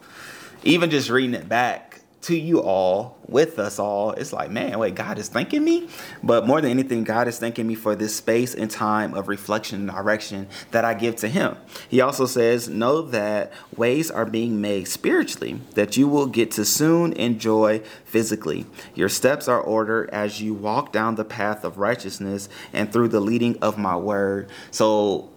even 0.64 0.90
just 0.90 1.10
reading 1.10 1.34
it 1.34 1.50
back, 1.50 1.93
to 2.24 2.38
you 2.38 2.62
all, 2.62 3.18
with 3.28 3.60
us 3.60 3.80
all, 3.80 4.12
it's 4.12 4.32
like, 4.32 4.50
man, 4.50 4.80
wait, 4.80 4.96
God 4.96 5.18
is 5.18 5.28
thanking 5.28 5.64
me. 5.64 5.90
But 6.22 6.48
more 6.48 6.62
than 6.62 6.72
anything, 6.72 7.04
God 7.04 7.28
is 7.28 7.38
thanking 7.38 7.68
me 7.68 7.76
for 7.76 7.96
this 7.96 8.16
space 8.16 8.56
and 8.56 8.72
time 8.72 9.14
of 9.14 9.28
reflection 9.28 9.82
and 9.82 9.90
direction 9.90 10.48
that 10.72 10.86
I 10.86 10.94
give 10.94 11.18
to 11.18 11.28
Him. 11.28 11.58
He 11.90 12.00
also 12.00 12.26
says, 12.26 12.70
know 12.70 13.02
that 13.02 13.52
ways 13.76 14.10
are 14.10 14.26
being 14.26 14.62
made 14.62 14.88
spiritually 14.88 15.60
that 15.76 15.98
you 15.98 16.08
will 16.08 16.28
get 16.28 16.52
to 16.52 16.66
soon 16.66 17.14
enjoy 17.14 17.80
physically. 18.06 18.66
Your 18.96 19.10
steps 19.10 19.48
are 19.48 19.62
ordered 19.62 20.10
as 20.12 20.42
you 20.42 20.54
walk 20.54 20.94
down 20.94 21.16
the 21.16 21.26
path 21.26 21.66
of 21.66 21.78
righteousness 21.78 22.48
and 22.72 22.92
through 22.92 23.10
the 23.10 23.20
leading 23.20 23.58
of 23.60 23.78
my 23.78 23.98
word. 23.98 24.50
So 24.72 25.30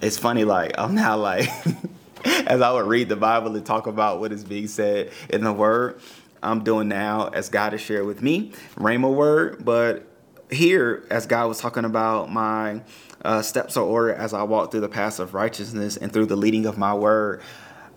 it's 0.00 0.18
funny, 0.18 0.44
like, 0.44 0.72
I'm 0.78 0.94
now 0.94 1.18
like, 1.18 1.50
as 2.24 2.60
I 2.60 2.72
would 2.72 2.86
read 2.86 3.08
the 3.08 3.16
Bible 3.16 3.56
and 3.56 3.64
talk 3.64 3.86
about 3.86 4.20
what 4.20 4.32
is 4.32 4.44
being 4.44 4.68
said 4.68 5.10
in 5.28 5.44
the 5.44 5.52
word 5.52 6.00
I'm 6.42 6.64
doing 6.64 6.88
now 6.88 7.28
as 7.28 7.48
God 7.48 7.72
has 7.72 7.80
shared 7.80 8.06
with 8.06 8.22
me, 8.22 8.52
Rhema 8.76 9.12
word. 9.12 9.64
But 9.64 10.06
here, 10.50 11.04
as 11.10 11.26
God 11.26 11.48
was 11.48 11.60
talking 11.60 11.84
about 11.84 12.30
my 12.30 12.82
uh, 13.24 13.42
steps 13.42 13.76
are 13.76 13.84
ordered 13.84 14.14
as 14.14 14.32
I 14.32 14.42
walk 14.42 14.70
through 14.70 14.80
the 14.80 14.88
paths 14.88 15.18
of 15.18 15.34
righteousness 15.34 15.96
and 15.96 16.12
through 16.12 16.26
the 16.26 16.36
leading 16.36 16.66
of 16.66 16.78
my 16.78 16.94
word, 16.94 17.42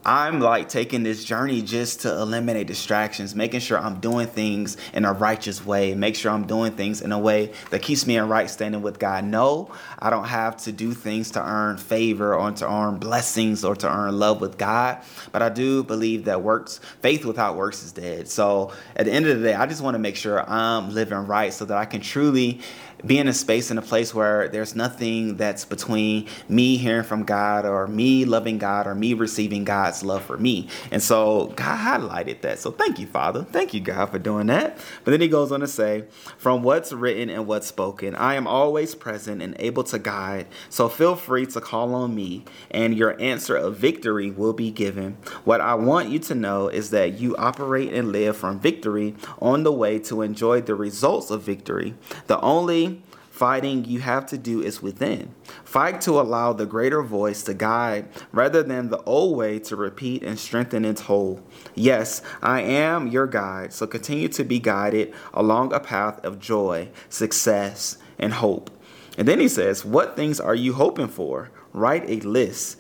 I'm 0.06 0.42
like 0.42 0.68
taking 0.68 1.04
this 1.04 1.24
journey 1.24 1.62
just 1.62 2.02
to 2.02 2.12
eliminate 2.12 2.68
distractions, 2.68 3.36
making 3.36 3.62
sure 3.62 3.78
I'm 3.78 4.02
doing 4.02 4.28
things 4.28 4.76
in 4.94 5.06
a 5.06 5.14
righteous 5.14 5.66
way, 5.66 5.96
make 5.96 6.16
sure 6.16 6.32
I'm 6.32 6.46
doing 6.46 6.74
things 6.74 7.02
in 7.02 7.14
a 7.14 7.20
way 7.20 7.54
that 7.70 7.82
keeps 7.82 8.06
me 8.06 8.18
in 8.18 8.28
right 8.28 8.50
standing 8.50 8.82
with 8.82 9.00
God. 9.00 9.24
No, 9.24 9.72
I 10.00 10.10
don't 10.10 10.26
have 10.26 10.58
to 10.64 10.74
do 10.74 10.94
things 10.94 11.32
to 11.32 11.42
earn 11.42 11.78
favor 11.78 12.36
or 12.36 12.52
to 12.52 12.70
earn 12.70 12.98
blessings 12.98 13.64
or 13.64 13.78
to 13.78 13.90
earn 13.90 14.20
love 14.20 14.42
with 14.42 14.58
God, 14.58 15.00
but 15.32 15.42
I 15.42 15.48
do 15.48 15.84
believe 15.84 16.26
that 16.26 16.42
works, 16.42 16.80
faith 17.02 17.24
without 17.24 17.56
works 17.56 17.84
is 17.84 17.94
dead. 17.94 18.28
So 18.28 18.74
at 18.98 19.06
the 19.06 19.14
end 19.14 19.26
of 19.28 19.40
the 19.40 19.48
day, 19.48 19.54
I 19.54 19.66
just 19.66 19.82
want 19.82 19.96
to 19.96 20.00
make 20.00 20.18
sure 20.18 20.48
I'm 20.50 20.94
living 20.94 21.20
right 21.20 21.54
so 21.54 21.64
that 21.66 21.78
I 21.78 21.86
can 21.86 22.02
truly 22.02 22.60
be 23.06 23.18
in 23.18 23.28
a 23.28 23.34
space 23.34 23.70
in 23.70 23.78
a 23.78 23.82
place 23.82 24.14
where 24.14 24.48
there's 24.48 24.76
nothing 24.76 25.36
that's 25.36 25.66
between 25.66 26.28
me 26.48 26.78
hearing 26.78 27.04
from 27.04 27.24
God 27.24 27.66
or 27.66 27.88
me 27.88 28.24
loving 28.26 28.58
God 28.58 28.88
or 28.88 28.96
me 28.96 29.14
receiving 29.14 29.64
God's 29.64 30.04
love 30.04 30.24
for 30.24 30.38
me. 30.38 30.70
And 30.92 31.02
so 31.02 31.48
God 31.56 31.80
highlighted 31.80 32.42
that. 32.42 32.60
So 32.60 32.72
thank 32.72 33.00
you, 33.00 33.08
Father. 33.08 33.44
Thank 33.44 33.74
you, 33.74 33.82
God, 33.82 34.10
for 34.10 34.20
doing 34.20 34.48
that. 34.48 34.78
But 35.04 35.12
then 35.12 35.22
he 35.22 35.28
goes 35.28 35.52
on 35.52 35.60
to 35.60 35.68
say, 35.68 36.06
From 36.38 36.64
what's 36.64 36.94
written 36.94 37.30
and 37.30 37.46
what's 37.46 37.68
spoken, 37.68 38.16
I 38.16 38.36
am 38.36 38.48
always 38.48 38.96
present 38.96 39.42
and 39.42 39.56
able 39.60 39.84
to 39.86 40.00
guide. 40.00 40.48
So 40.70 40.88
feel 40.88 41.16
free 41.16 41.46
to 41.48 41.62
call 41.62 41.94
on 41.96 42.16
me, 42.16 42.46
and 42.72 42.96
your 42.96 43.20
answer 43.20 43.56
of 43.56 43.78
victory 43.78 44.32
will 44.32 44.54
be 44.54 44.72
given. 44.72 45.18
What 45.44 45.62
I 45.62 45.76
want 45.76 46.10
you 46.10 46.20
to 46.20 46.36
know 46.36 46.68
is 46.70 46.90
that 46.92 47.20
you 47.20 47.36
operate 47.36 47.94
and 47.94 48.12
live 48.12 48.38
from 48.38 48.60
victory 48.60 49.16
on 49.42 49.64
the 49.64 49.72
way 49.72 50.00
to 50.00 50.22
enjoy 50.22 50.62
the 50.62 50.76
results 50.76 51.30
of 51.30 51.42
victory. 51.42 51.96
The 52.28 52.40
only 52.40 52.93
fighting 53.34 53.84
you 53.84 54.00
have 54.00 54.28
to 54.28 54.38
do 54.38 54.62
is 54.62 54.80
within. 54.80 55.34
Fight 55.64 56.00
to 56.02 56.12
allow 56.22 56.54
the 56.54 56.68
greater 56.68 57.02
voice 57.02 57.42
to 57.42 57.54
guide 57.56 58.08
rather 58.32 58.62
than 58.62 58.90
the 58.90 59.02
old 59.06 59.36
way 59.36 59.58
to 59.58 59.76
repeat 59.76 60.22
and 60.22 60.38
strengthen 60.38 60.86
its 60.86 61.02
hold. 61.02 61.42
Yes, 61.74 62.22
I 62.44 62.62
am 62.62 63.08
your 63.08 63.26
guide, 63.26 63.74
so 63.74 63.88
continue 63.88 64.28
to 64.28 64.44
be 64.44 64.60
guided 64.60 65.16
along 65.34 65.74
a 65.74 65.80
path 65.80 66.24
of 66.24 66.40
joy, 66.40 66.90
success, 67.10 67.98
and 68.20 68.34
hope. 68.34 68.70
And 69.18 69.28
then 69.28 69.40
he 69.40 69.48
says, 69.48 69.84
What 69.84 70.16
things 70.16 70.40
are 70.40 70.56
you 70.56 70.74
hoping 70.74 71.08
for? 71.08 71.50
Write 71.74 72.08
a 72.08 72.20
list. 72.20 72.78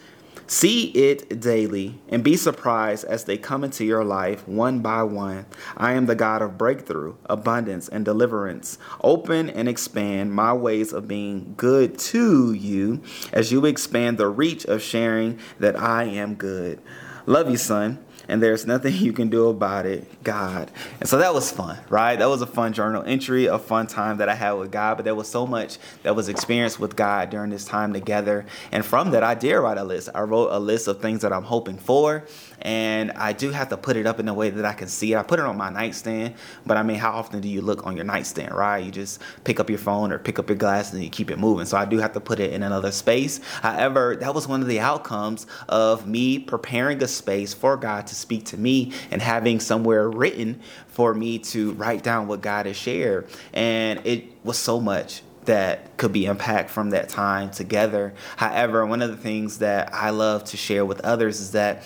See 0.47 0.87
it 0.89 1.39
daily 1.39 2.01
and 2.09 2.23
be 2.23 2.35
surprised 2.35 3.05
as 3.05 3.23
they 3.23 3.37
come 3.37 3.63
into 3.63 3.85
your 3.85 4.03
life 4.03 4.47
one 4.47 4.81
by 4.81 5.03
one. 5.03 5.45
I 5.77 5.93
am 5.93 6.05
the 6.05 6.15
God 6.15 6.41
of 6.41 6.57
breakthrough, 6.57 7.15
abundance, 7.25 7.87
and 7.87 8.03
deliverance. 8.03 8.77
Open 9.01 9.49
and 9.49 9.69
expand 9.69 10.33
my 10.33 10.53
ways 10.53 10.91
of 10.91 11.07
being 11.07 11.53
good 11.55 11.97
to 11.99 12.51
you 12.51 13.01
as 13.31 13.51
you 13.51 13.65
expand 13.65 14.17
the 14.17 14.27
reach 14.27 14.65
of 14.65 14.81
sharing 14.81 15.39
that 15.59 15.79
I 15.79 16.03
am 16.03 16.35
good. 16.35 16.81
Love 17.25 17.49
you, 17.49 17.57
son 17.57 18.02
and 18.27 18.41
there's 18.41 18.65
nothing 18.65 18.93
you 18.97 19.13
can 19.13 19.29
do 19.29 19.49
about 19.49 19.85
it, 19.85 20.23
God. 20.23 20.71
And 20.99 21.07
so 21.07 21.17
that 21.17 21.33
was 21.33 21.51
fun, 21.51 21.79
right? 21.89 22.17
That 22.17 22.29
was 22.29 22.41
a 22.41 22.47
fun 22.47 22.73
journal 22.73 23.03
entry, 23.05 23.45
a 23.45 23.59
fun 23.59 23.87
time 23.87 24.17
that 24.17 24.29
I 24.29 24.35
had 24.35 24.53
with 24.53 24.71
God, 24.71 24.95
but 24.95 25.03
there 25.03 25.15
was 25.15 25.29
so 25.29 25.45
much 25.45 25.77
that 26.03 26.15
was 26.15 26.29
experienced 26.29 26.79
with 26.79 26.95
God 26.95 27.29
during 27.29 27.49
this 27.49 27.65
time 27.65 27.93
together. 27.93 28.45
And 28.71 28.85
from 28.85 29.11
that, 29.11 29.23
I 29.23 29.35
did 29.35 29.55
write 29.55 29.77
a 29.77 29.83
list. 29.83 30.09
I 30.13 30.21
wrote 30.21 30.49
a 30.51 30.59
list 30.59 30.87
of 30.87 31.01
things 31.01 31.21
that 31.21 31.33
I'm 31.33 31.43
hoping 31.43 31.77
for, 31.77 32.25
and 32.61 33.11
I 33.11 33.33
do 33.33 33.51
have 33.51 33.69
to 33.69 33.77
put 33.77 33.97
it 33.97 34.05
up 34.05 34.19
in 34.19 34.27
a 34.27 34.33
way 34.33 34.49
that 34.49 34.65
I 34.65 34.73
can 34.73 34.87
see 34.87 35.13
it. 35.13 35.17
I 35.17 35.23
put 35.23 35.39
it 35.39 35.45
on 35.45 35.57
my 35.57 35.69
nightstand, 35.69 36.35
but 36.65 36.77
I 36.77 36.83
mean, 36.83 36.97
how 36.97 37.11
often 37.11 37.41
do 37.41 37.49
you 37.49 37.61
look 37.61 37.85
on 37.85 37.95
your 37.95 38.05
nightstand, 38.05 38.53
right? 38.53 38.83
You 38.83 38.91
just 38.91 39.21
pick 39.43 39.59
up 39.59 39.69
your 39.69 39.79
phone 39.79 40.11
or 40.11 40.19
pick 40.19 40.39
up 40.39 40.49
your 40.49 40.57
glasses 40.57 40.93
and 40.93 41.03
you 41.03 41.09
keep 41.09 41.29
it 41.29 41.37
moving. 41.37 41.65
So 41.65 41.77
I 41.77 41.85
do 41.85 41.97
have 41.97 42.13
to 42.13 42.19
put 42.19 42.39
it 42.39 42.53
in 42.53 42.63
another 42.63 42.91
space. 42.91 43.41
However, 43.61 44.15
that 44.15 44.33
was 44.33 44.47
one 44.47 44.61
of 44.61 44.67
the 44.67 44.79
outcomes 44.79 45.45
of 45.67 46.07
me 46.07 46.39
preparing 46.39 47.01
a 47.03 47.07
space 47.07 47.53
for 47.53 47.75
God 47.77 48.07
to 48.07 48.12
speak 48.13 48.45
to 48.45 48.57
me 48.57 48.91
and 49.11 49.21
having 49.21 49.59
somewhere 49.59 50.09
written 50.09 50.61
for 50.87 51.13
me 51.13 51.39
to 51.39 51.73
write 51.73 52.03
down 52.03 52.27
what 52.27 52.41
God 52.41 52.65
has 52.65 52.75
shared. 52.75 53.27
And 53.53 54.01
it 54.05 54.25
was 54.43 54.57
so 54.57 54.79
much 54.79 55.21
that 55.45 55.97
could 55.97 56.11
be 56.11 56.25
impact 56.25 56.69
from 56.69 56.91
that 56.91 57.09
time 57.09 57.51
together. 57.51 58.13
However, 58.37 58.85
one 58.85 59.01
of 59.01 59.09
the 59.09 59.17
things 59.17 59.59
that 59.59 59.93
I 59.93 60.09
love 60.11 60.45
to 60.45 60.57
share 60.57 60.85
with 60.85 61.01
others 61.01 61.39
is 61.39 61.51
that 61.51 61.83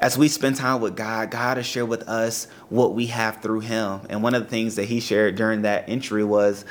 as 0.00 0.16
we 0.16 0.28
spend 0.28 0.56
time 0.56 0.80
with 0.80 0.96
God, 0.96 1.30
God 1.30 1.58
has 1.58 1.66
shared 1.66 1.88
with 1.88 2.08
us 2.08 2.46
what 2.70 2.94
we 2.94 3.06
have 3.06 3.42
through 3.42 3.60
Him. 3.60 4.00
And 4.08 4.22
one 4.22 4.34
of 4.34 4.42
the 4.42 4.48
things 4.48 4.76
that 4.76 4.86
He 4.86 4.98
shared 4.98 5.36
during 5.36 5.62
that 5.62 5.88
entry 5.88 6.24
was 6.24 6.64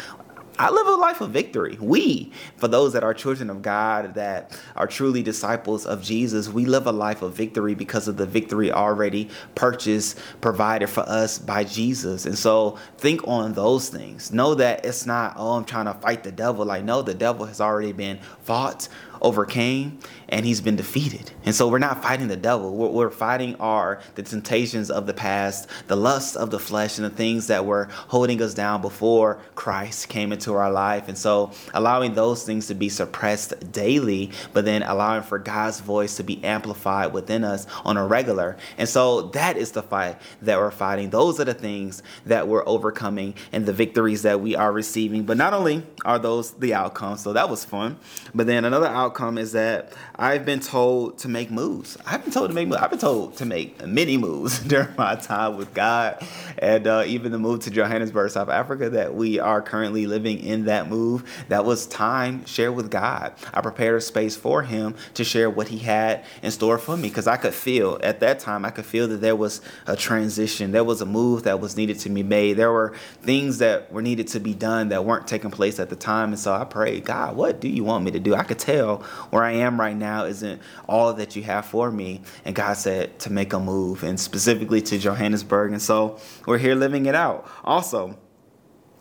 I 0.59 0.69
live 0.69 0.87
a 0.87 0.95
life 0.95 1.21
of 1.21 1.29
victory. 1.29 1.77
We, 1.79 2.33
for 2.57 2.67
those 2.67 2.91
that 2.91 3.01
are 3.01 3.13
children 3.13 3.49
of 3.49 3.61
God, 3.61 4.15
that 4.15 4.59
are 4.75 4.87
truly 4.87 5.23
disciples 5.23 5.85
of 5.85 6.03
Jesus, 6.03 6.49
we 6.49 6.65
live 6.65 6.85
a 6.85 6.91
life 6.91 7.21
of 7.21 7.33
victory 7.33 7.75
because 7.75 8.09
of 8.09 8.17
the 8.17 8.25
victory 8.25 8.69
already 8.69 9.29
purchased, 9.55 10.19
provided 10.41 10.87
for 10.87 11.07
us 11.07 11.39
by 11.39 11.63
Jesus. 11.63 12.25
And 12.25 12.37
so 12.37 12.77
think 12.97 13.25
on 13.25 13.53
those 13.53 13.87
things. 13.87 14.33
Know 14.33 14.53
that 14.55 14.85
it's 14.85 15.05
not, 15.05 15.35
oh, 15.37 15.53
I'm 15.53 15.63
trying 15.63 15.85
to 15.85 15.93
fight 15.93 16.25
the 16.25 16.31
devil. 16.33 16.65
Like, 16.65 16.83
no, 16.83 17.03
the 17.03 17.13
devil 17.13 17.45
has 17.45 17.61
already 17.61 17.93
been 17.93 18.19
fought 18.41 18.89
overcame 19.21 19.99
and 20.29 20.45
he's 20.45 20.61
been 20.61 20.75
defeated. 20.75 21.31
And 21.43 21.55
so 21.55 21.67
we're 21.67 21.79
not 21.79 22.01
fighting 22.03 22.27
the 22.27 22.37
devil. 22.37 22.75
What 22.75 22.93
we're 22.93 23.09
fighting 23.09 23.55
are 23.55 23.99
the 24.15 24.23
temptations 24.23 24.89
of 24.91 25.07
the 25.07 25.13
past, 25.13 25.67
the 25.87 25.95
lusts 25.95 26.35
of 26.35 26.51
the 26.51 26.59
flesh, 26.59 26.97
and 26.97 27.05
the 27.05 27.09
things 27.09 27.47
that 27.47 27.65
were 27.65 27.85
holding 27.91 28.41
us 28.41 28.53
down 28.53 28.81
before 28.81 29.39
Christ 29.55 30.09
came 30.09 30.31
into 30.31 30.53
our 30.53 30.71
life. 30.71 31.07
And 31.07 31.17
so 31.17 31.51
allowing 31.73 32.13
those 32.13 32.43
things 32.43 32.67
to 32.67 32.75
be 32.75 32.89
suppressed 32.89 33.71
daily, 33.71 34.31
but 34.53 34.65
then 34.65 34.83
allowing 34.83 35.23
for 35.23 35.39
God's 35.39 35.79
voice 35.79 36.15
to 36.17 36.23
be 36.23 36.43
amplified 36.43 37.11
within 37.11 37.43
us 37.43 37.65
on 37.83 37.97
a 37.97 38.05
regular. 38.05 38.57
And 38.77 38.87
so 38.87 39.23
that 39.29 39.57
is 39.57 39.71
the 39.71 39.83
fight 39.83 40.17
that 40.43 40.59
we're 40.59 40.71
fighting. 40.71 41.09
Those 41.09 41.39
are 41.39 41.45
the 41.45 41.53
things 41.53 42.03
that 42.25 42.47
we're 42.47 42.67
overcoming 42.67 43.33
and 43.51 43.65
the 43.65 43.73
victories 43.73 44.21
that 44.21 44.39
we 44.41 44.55
are 44.55 44.71
receiving. 44.71 45.23
But 45.23 45.37
not 45.37 45.53
only 45.53 45.85
are 46.05 46.19
those 46.19 46.51
the 46.51 46.73
outcomes, 46.73 47.21
so 47.21 47.33
that 47.33 47.49
was 47.49 47.65
fun, 47.65 47.97
but 48.33 48.45
then 48.45 48.65
another 48.65 48.87
outcome 48.87 49.08
outcome 49.09 49.39
is 49.39 49.53
that 49.53 49.91
I've 50.15 50.45
been 50.45 50.59
told 50.59 51.17
to 51.19 51.27
make 51.27 51.49
moves. 51.49 51.97
I've 52.05 52.23
been 52.23 52.31
told 52.31 52.49
to 52.49 52.53
make 52.53 52.67
moves. 52.67 52.79
I've 52.79 52.91
been 52.91 52.99
told 52.99 53.37
to 53.37 53.45
make 53.45 53.83
many 53.87 54.17
moves 54.17 54.59
during 54.67 54.95
my 54.97 55.15
time 55.15 55.57
with 55.57 55.73
God, 55.73 56.23
and 56.59 56.85
uh, 56.85 57.03
even 57.07 57.31
the 57.31 57.39
move 57.39 57.61
to 57.61 57.71
Johannesburg, 57.71 58.29
South 58.29 58.49
Africa, 58.49 58.91
that 58.91 59.15
we 59.15 59.39
are 59.39 59.63
currently 59.63 60.05
living 60.05 60.39
in 60.39 60.65
that 60.65 60.87
move, 60.89 61.23
that 61.47 61.65
was 61.65 61.87
time 61.87 62.45
shared 62.45 62.75
with 62.75 62.91
God. 62.91 63.33
I 63.51 63.61
prepared 63.61 63.97
a 63.97 64.01
space 64.01 64.35
for 64.35 64.61
Him 64.61 64.93
to 65.15 65.23
share 65.23 65.49
what 65.49 65.69
He 65.69 65.79
had 65.79 66.23
in 66.43 66.51
store 66.51 66.77
for 66.77 66.95
me 66.95 67.09
because 67.09 67.25
I 67.25 67.37
could 67.37 67.55
feel 67.55 67.99
at 68.03 68.19
that 68.19 68.39
time, 68.39 68.63
I 68.63 68.69
could 68.69 68.85
feel 68.85 69.07
that 69.07 69.21
there 69.21 69.35
was 69.35 69.61
a 69.87 69.95
transition, 69.95 70.71
there 70.71 70.83
was 70.83 71.01
a 71.01 71.05
move 71.05 71.43
that 71.43 71.59
was 71.59 71.75
needed 71.75 71.97
to 72.01 72.09
be 72.09 72.21
made, 72.21 72.57
there 72.57 72.71
were 72.71 72.93
things 73.23 73.57
that 73.57 73.91
were 73.91 74.03
needed 74.03 74.27
to 74.27 74.39
be 74.39 74.53
done 74.53 74.89
that 74.89 75.03
weren't 75.03 75.27
taking 75.27 75.49
place 75.49 75.79
at 75.79 75.89
the 75.89 75.95
time. 75.95 76.29
And 76.29 76.39
so 76.39 76.53
I 76.53 76.63
prayed, 76.63 77.05
God, 77.05 77.35
what 77.35 77.59
do 77.59 77.67
you 77.67 77.83
want 77.83 78.03
me 78.03 78.11
to 78.11 78.19
do? 78.19 78.35
I 78.35 78.43
could 78.43 78.59
tell 78.59 78.98
where 79.29 79.43
I 79.43 79.51
am 79.51 79.79
right 79.79 79.95
now 79.95 80.25
isn't 80.25 80.61
all 80.87 81.13
that 81.13 81.35
you 81.35 81.43
have 81.43 81.65
for 81.65 81.91
me. 81.91 82.21
And 82.45 82.55
God 82.55 82.73
said 82.73 83.19
to 83.19 83.31
make 83.31 83.53
a 83.53 83.59
move, 83.59 84.03
and 84.03 84.19
specifically 84.19 84.81
to 84.83 84.97
Johannesburg. 84.97 85.71
And 85.71 85.81
so 85.81 86.19
we're 86.45 86.57
here 86.57 86.75
living 86.75 87.05
it 87.05 87.15
out. 87.15 87.49
Also, 87.63 88.17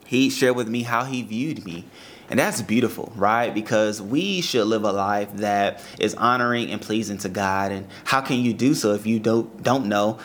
He 0.06 0.30
shared 0.30 0.56
with 0.56 0.68
me 0.68 0.82
how 0.82 1.04
He 1.04 1.22
viewed 1.22 1.64
me. 1.64 1.84
And 2.30 2.38
that's 2.38 2.60
beautiful, 2.60 3.10
right? 3.16 3.54
Because 3.54 4.02
we 4.02 4.42
should 4.42 4.66
live 4.66 4.84
a 4.84 4.92
life 4.92 5.32
that 5.36 5.82
is 5.98 6.14
honoring 6.14 6.70
and 6.70 6.80
pleasing 6.80 7.16
to 7.18 7.28
God. 7.30 7.72
And 7.72 7.86
how 8.04 8.20
can 8.20 8.40
you 8.40 8.52
do 8.52 8.74
so 8.74 8.92
if 8.92 9.06
you 9.06 9.18
don't 9.18 9.62
don't 9.62 9.86
know 9.86 10.18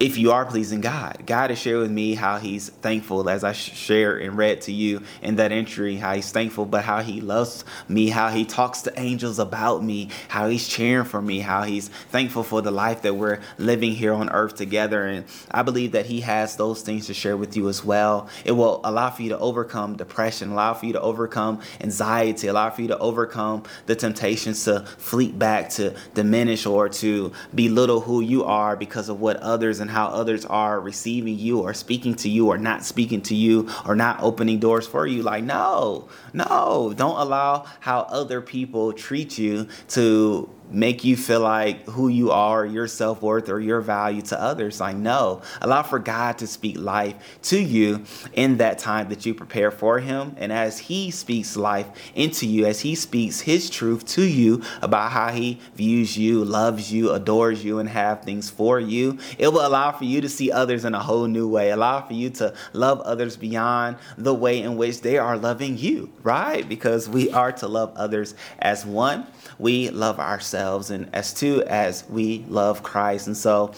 if 0.00 0.16
you 0.16 0.30
are 0.30 0.44
pleasing 0.44 0.80
God. 0.80 1.24
God 1.26 1.50
has 1.50 1.58
shared 1.58 1.80
with 1.80 1.90
me 1.90 2.14
how 2.14 2.38
He's 2.38 2.68
thankful, 2.68 3.28
as 3.28 3.42
I 3.42 3.52
shared 3.52 4.22
and 4.22 4.36
read 4.36 4.60
to 4.62 4.72
you 4.72 5.02
in 5.22 5.36
that 5.36 5.50
entry, 5.50 5.96
how 5.96 6.14
He's 6.14 6.30
thankful, 6.30 6.66
but 6.66 6.84
how 6.84 7.02
He 7.02 7.20
loves 7.20 7.64
me, 7.88 8.08
how 8.08 8.28
He 8.28 8.44
talks 8.44 8.82
to 8.82 8.98
angels 8.98 9.40
about 9.40 9.82
me, 9.82 10.10
how 10.28 10.48
He's 10.48 10.68
cheering 10.68 11.04
for 11.04 11.20
me, 11.20 11.40
how 11.40 11.64
He's 11.64 11.88
thankful 11.88 12.44
for 12.44 12.62
the 12.62 12.70
life 12.70 13.02
that 13.02 13.14
we're 13.14 13.40
living 13.58 13.92
here 13.92 14.12
on 14.12 14.30
earth 14.30 14.54
together. 14.54 15.04
And 15.04 15.24
I 15.50 15.62
believe 15.62 15.92
that 15.92 16.06
He 16.06 16.20
has 16.20 16.54
those 16.56 16.82
things 16.82 17.06
to 17.06 17.14
share 17.14 17.36
with 17.36 17.56
you 17.56 17.68
as 17.68 17.84
well. 17.84 18.28
It 18.44 18.52
will 18.52 18.80
allow 18.84 19.10
for 19.10 19.22
you 19.22 19.30
to 19.30 19.38
overcome 19.38 19.96
depression, 19.96 20.50
allow 20.50 20.74
for 20.74 20.86
you 20.86 20.92
to 20.92 21.00
overcome 21.00 21.60
anxiety, 21.80 22.46
allow 22.46 22.70
for 22.70 22.82
you 22.82 22.88
to 22.88 22.98
overcome 22.98 23.64
the 23.86 23.96
temptations 23.96 24.64
to 24.64 24.86
fleet 24.98 25.36
back, 25.38 25.70
to 25.70 25.96
diminish, 26.14 26.66
or 26.66 26.88
to 26.88 27.32
belittle 27.52 28.00
who 28.00 28.20
you 28.20 28.44
are 28.44 28.76
because 28.76 29.08
of 29.08 29.20
what 29.20 29.36
others 29.38 29.80
and 29.80 29.87
and 29.88 29.96
how 29.96 30.08
others 30.08 30.44
are 30.44 30.78
receiving 30.78 31.38
you 31.38 31.60
or 31.60 31.72
speaking 31.72 32.14
to 32.14 32.28
you 32.28 32.48
or 32.48 32.58
not 32.58 32.84
speaking 32.84 33.22
to 33.22 33.34
you 33.34 33.70
or 33.86 33.96
not 33.96 34.22
opening 34.22 34.58
doors 34.58 34.86
for 34.86 35.06
you. 35.06 35.22
Like, 35.22 35.44
no, 35.44 36.08
no, 36.34 36.92
don't 36.94 37.18
allow 37.18 37.64
how 37.80 38.00
other 38.00 38.42
people 38.42 38.92
treat 38.92 39.38
you 39.38 39.66
to 39.88 40.50
make 40.70 41.04
you 41.04 41.16
feel 41.16 41.40
like 41.40 41.84
who 41.88 42.08
you 42.08 42.30
are, 42.30 42.64
your 42.64 42.86
self 42.86 43.22
worth, 43.22 43.48
or 43.48 43.60
your 43.60 43.80
value 43.80 44.22
to 44.22 44.40
others. 44.40 44.80
Like, 44.80 44.96
no, 44.96 45.42
allow 45.60 45.82
for 45.82 45.98
God 45.98 46.38
to 46.38 46.46
speak 46.46 46.78
life 46.78 47.38
to 47.42 47.58
you 47.58 48.04
in 48.32 48.58
that 48.58 48.78
time 48.78 49.08
that 49.08 49.24
you 49.26 49.34
prepare 49.34 49.70
for 49.70 49.98
Him. 49.98 50.34
And 50.38 50.52
as 50.52 50.78
He 50.78 51.10
speaks 51.10 51.56
life 51.56 51.86
into 52.14 52.46
you, 52.46 52.66
as 52.66 52.80
He 52.80 52.94
speaks 52.94 53.40
His 53.40 53.70
truth 53.70 54.06
to 54.08 54.22
you 54.22 54.62
about 54.82 55.12
how 55.12 55.28
He 55.28 55.60
views 55.74 56.16
you, 56.16 56.44
loves 56.44 56.92
you, 56.92 57.12
adores 57.12 57.64
you, 57.64 57.78
and 57.78 57.88
have 57.88 58.22
things 58.22 58.50
for 58.50 58.78
you, 58.78 59.18
it 59.38 59.48
will 59.48 59.66
allow 59.66 59.92
for 59.92 60.04
you 60.04 60.20
to 60.20 60.28
see 60.28 60.50
others 60.50 60.84
in 60.84 60.94
a 60.94 61.00
whole 61.00 61.26
new 61.26 61.48
way, 61.48 61.70
allow 61.70 62.00
for 62.00 62.14
you 62.14 62.30
to 62.30 62.54
love 62.72 63.00
others 63.00 63.36
beyond 63.36 63.96
the 64.16 64.34
way 64.34 64.60
in 64.60 64.76
which 64.76 65.00
they 65.00 65.18
are 65.18 65.36
loving 65.36 65.78
you, 65.78 66.12
right? 66.22 66.68
Because 66.68 67.08
we 67.08 67.30
are 67.30 67.52
to 67.52 67.68
love 67.68 67.92
others 67.96 68.34
as 68.58 68.84
one 68.84 69.26
we 69.58 69.90
love 69.90 70.20
ourselves, 70.20 70.57
and 70.90 71.08
as 71.12 71.32
two, 71.32 71.62
as 71.64 72.04
we 72.08 72.44
love 72.48 72.82
Christ. 72.82 73.26
And 73.26 73.36
so, 73.36 73.72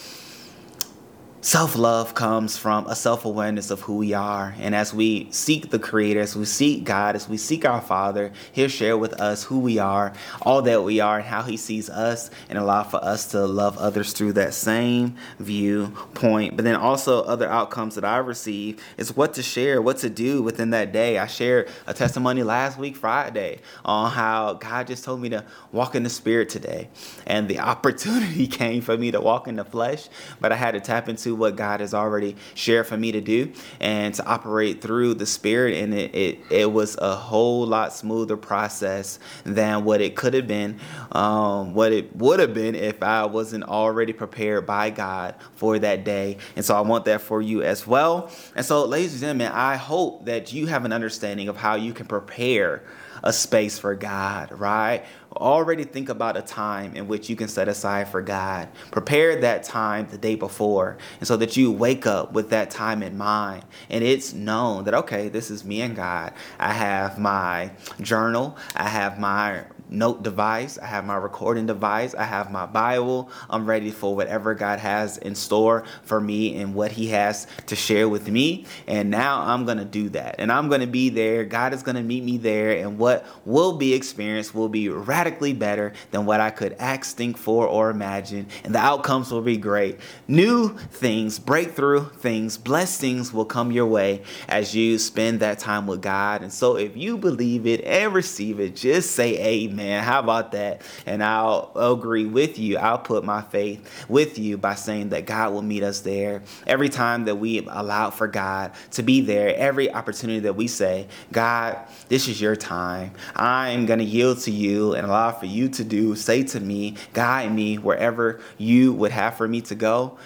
Self 1.43 1.75
love 1.75 2.13
comes 2.15 2.59
from 2.59 2.87
a 2.87 2.95
self 2.95 3.25
awareness 3.25 3.71
of 3.71 3.81
who 3.81 3.97
we 3.97 4.13
are. 4.13 4.55
And 4.61 4.75
as 4.75 4.93
we 4.93 5.27
seek 5.31 5.71
the 5.71 5.79
Creator, 5.79 6.21
as 6.21 6.37
we 6.37 6.45
seek 6.45 6.85
God, 6.85 7.17
as 7.17 7.31
we 7.31 7.39
seek 7.39 7.65
our 7.65 7.81
Father, 7.81 8.31
He'll 8.53 8.69
share 8.69 8.99
with 8.99 9.15
us 9.15 9.45
who 9.45 9.59
we 9.59 9.79
are, 9.79 10.13
all 10.43 10.61
that 10.61 10.85
we 10.85 11.01
are, 11.01 11.17
and 11.17 11.27
how 11.27 11.41
He 11.41 11.57
sees 11.57 11.89
us, 11.89 12.31
and 12.51 12.59
allow 12.59 12.83
for 12.83 13.03
us 13.03 13.25
to 13.29 13.47
love 13.47 13.79
others 13.79 14.13
through 14.13 14.35
that 14.35 14.53
same 14.53 15.17
viewpoint. 15.39 16.57
But 16.57 16.67
then 16.67 16.77
also, 16.77 17.23
other 17.23 17.49
outcomes 17.49 17.95
that 17.95 18.05
I 18.05 18.19
receive 18.19 18.79
is 18.99 19.17
what 19.17 19.33
to 19.35 19.43
share, 19.43 19.81
what 19.81 19.97
to 19.99 20.11
do 20.11 20.43
within 20.43 20.71
that 20.71 20.93
day. 20.93 21.17
I 21.17 21.27
shared 21.27 21.71
a 21.87 21.95
testimony 21.95 22.43
last 22.43 22.79
week, 22.79 22.97
Friday, 22.97 23.61
on 23.83 24.11
how 24.11 24.55
God 24.55 24.89
just 24.89 25.05
told 25.05 25.23
me 25.23 25.31
to 25.31 25.47
walk 25.73 25.95
in 25.95 26.03
the 26.03 26.11
Spirit 26.11 26.51
today. 26.51 26.91
And 27.27 27.49
the 27.49 27.61
opportunity 27.71 28.47
came 28.47 28.83
for 28.83 28.99
me 28.99 29.11
to 29.11 29.23
walk 29.23 29.49
in 29.49 29.57
the 29.57 29.65
flesh, 29.65 30.11
but 30.39 30.53
I 30.53 30.57
had 30.57 30.73
to 30.73 30.81
tap 30.81 31.09
into 31.31 31.41
what 31.41 31.57
God 31.57 31.81
has 31.81 31.95
already 31.95 32.37
shared 32.55 32.87
for 32.87 32.97
me 32.97 33.13
to 33.13 33.21
do 33.21 33.53
and 33.79 34.15
to 34.15 34.25
operate 34.27 34.81
through 34.81 35.15
the 35.15 35.27
Spirit. 35.27 35.79
And 35.79 35.95
it, 35.95 36.15
it, 36.15 36.39
it 36.51 36.73
was 36.73 36.97
a 36.99 37.15
whole 37.15 37.67
lot 37.67 37.93
smoother 37.93 38.37
process 38.37 39.19
than 39.45 39.85
what 39.85 40.01
it 40.01 40.17
could 40.17 40.35
have 40.35 40.47
been, 40.47 40.79
um, 41.13 41.75
what 41.75 41.93
it 41.93 42.15
would 42.17 42.41
have 42.41 42.55
been 42.55 42.75
if 42.75 43.03
I 43.03 43.27
wasn't 43.27 43.65
already 43.65 44.13
prepared 44.13 44.67
by 44.67 44.91
God 44.91 45.35
for 45.55 45.79
that 45.79 46.05
day. 46.05 46.39
And 46.57 46.65
so 46.65 46.75
I 46.75 46.81
want 46.81 47.05
that 47.05 47.21
for 47.21 47.41
you 47.41 47.63
as 47.63 47.87
well. 47.87 48.31
And 48.57 48.65
so, 48.67 48.85
ladies 48.85 49.13
and 49.13 49.21
gentlemen, 49.21 49.53
I 49.53 49.77
hope 49.77 50.27
that 50.27 50.53
you 50.53 50.67
have 50.67 50.85
an 50.85 50.93
understanding 50.93 51.49
of 51.49 51.57
how 51.57 51.77
you 51.77 51.93
can 51.93 52.07
prepare 52.07 52.83
a 53.23 53.33
space 53.33 53.79
for 53.79 53.95
God, 53.95 54.53
right? 54.53 55.05
Already 55.33 55.85
think 55.85 56.09
about 56.09 56.37
a 56.37 56.43
time 56.43 56.97
in 56.97 57.07
which 57.07 57.31
you 57.31 57.37
can 57.37 57.49
set 57.49 57.69
aside 57.69 58.09
for 58.09 58.21
God. 58.21 58.69
Prepare 58.91 59.41
that 59.41 59.63
time 59.63 60.09
the 60.11 60.19
day 60.19 60.35
before, 60.35 60.99
and 61.19 61.27
so 61.27 61.37
that 61.37 61.57
you 61.57 61.71
wake 61.71 62.07
up 62.07 62.33
with 62.33 62.51
that 62.51 62.71
time 62.71 63.03
in 63.03 63.17
mind. 63.17 63.65
And 63.89 64.03
it's 64.03 64.33
known 64.33 64.85
that, 64.85 64.95
okay, 64.95 65.29
this 65.29 65.51
is 65.51 65.65
me 65.65 65.83
and 65.83 65.95
God. 65.95 66.33
I 66.59 66.73
have 66.73 67.19
my 67.19 67.71
journal, 68.01 68.57
I 68.75 68.89
have 68.89 69.19
my 69.19 69.65
note 69.91 70.23
device, 70.23 70.79
I 70.79 70.87
have 70.87 71.05
my 71.05 71.17
recording 71.17 71.67
device, 71.67 72.15
I 72.15 72.25
have 72.25 72.51
my 72.51 72.67
Bible. 72.67 73.31
I'm 73.49 73.67
ready 73.67 73.91
for 73.91 74.15
whatever 74.15 74.55
God 74.55 74.79
has 74.79 75.19
in 75.19 75.35
store 75.35 75.85
for 76.03 76.21
me 76.21 76.57
and 76.57 76.75
what 76.75 76.93
He 76.93 77.09
has 77.09 77.47
to 77.67 77.77
share 77.77 78.09
with 78.09 78.29
me. 78.29 78.67
And 78.87 79.11
now 79.11 79.43
I'm 79.43 79.65
going 79.65 79.79
to 79.79 79.85
do 79.85 80.09
that. 80.11 80.37
And 80.39 80.53
I'm 80.53 80.69
going 80.69 80.81
to 80.81 80.87
be 80.87 81.09
there. 81.09 81.45
God 81.45 81.75
is 81.75 81.83
going 81.83 81.97
to 81.97 82.03
meet 82.03 82.23
me 82.23 82.39
there. 82.39 82.79
And 82.79 82.99
what 82.99 83.27
will 83.45 83.77
be 83.77 83.93
experienced 83.95 84.55
will 84.55 84.69
be 84.69 84.89
radically 84.89 85.53
better 85.53 85.93
than 86.13 86.25
what 86.25 86.41
I 86.41 86.51
could 86.51 86.75
ask, 86.79 87.17
think 87.17 87.37
for, 87.37 87.67
or 87.67 87.91
imagine. 87.91 88.47
And 88.65 88.75
the 88.75 88.79
outcomes 88.79 89.33
will 89.33 89.43
be 89.43 89.57
great. 89.57 89.99
New 90.29 90.77
things, 90.79 91.39
breakthrough 91.39 92.09
things, 92.09 92.57
blessings 92.57 93.33
will 93.33 93.45
come 93.45 93.73
your 93.73 93.87
way 93.87 94.23
as 94.49 94.75
you 94.75 94.99
spend 94.99 95.41
that 95.41 95.59
time 95.59 95.87
with 95.87 96.01
God. 96.01 96.43
And 96.43 96.53
so 96.53 96.77
if 96.77 96.97
you 96.97 97.19
believe 97.19 97.67
it 97.67 97.83
and 97.85 98.15
receive 98.15 98.61
it, 98.61 98.77
just 98.77 99.13
say 99.13 99.37
amen 99.39 99.80
man. 99.81 100.05
How 100.05 100.21
about 100.21 100.53
that? 100.53 100.83
And 101.07 101.23
I'll 101.23 101.73
agree 101.75 102.27
with 102.27 102.59
you. 102.59 102.77
I'll 102.77 102.99
put 102.99 103.25
my 103.25 103.41
faith 103.41 104.07
with 104.09 104.39
you 104.39 104.59
by 104.59 104.75
saying 104.75 105.11
that 105.11 105.27
God 105.27 105.53
will 105.53 105.63
meet 105.63 105.83
us 105.83 106.01
there. 106.01 106.43
Every 106.67 106.89
time 106.89 107.25
that 107.25 107.37
we 107.37 107.67
allow 107.67 108.11
for 108.11 108.29
God 108.29 108.73
to 108.93 109.03
be 109.03 109.23
there, 109.23 109.55
every 109.57 109.93
opportunity 109.93 110.41
that 110.41 110.55
we 110.55 110.69
say, 110.69 111.09
God, 111.33 111.79
this 112.09 112.29
is 112.29 112.41
your 112.41 112.57
time. 112.57 113.13
I'm 113.35 113.87
going 113.87 114.01
to 114.01 114.05
yield 114.05 114.41
to 114.41 114.51
you 114.51 114.95
and 114.95 115.07
allow 115.07 115.33
for 115.33 115.47
you 115.47 115.69
to 115.71 115.85
do, 115.85 116.15
say 116.15 116.43
to 116.45 116.61
me, 116.61 116.97
guide 117.15 117.53
me 117.53 117.79
wherever 117.79 118.41
you 118.59 118.93
would 118.93 119.13
have 119.13 119.37
for 119.37 119.49
me 119.49 119.63
to 119.63 119.75
go. 119.75 120.19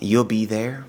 You'll 0.00 0.24
be 0.24 0.44
there 0.44 0.84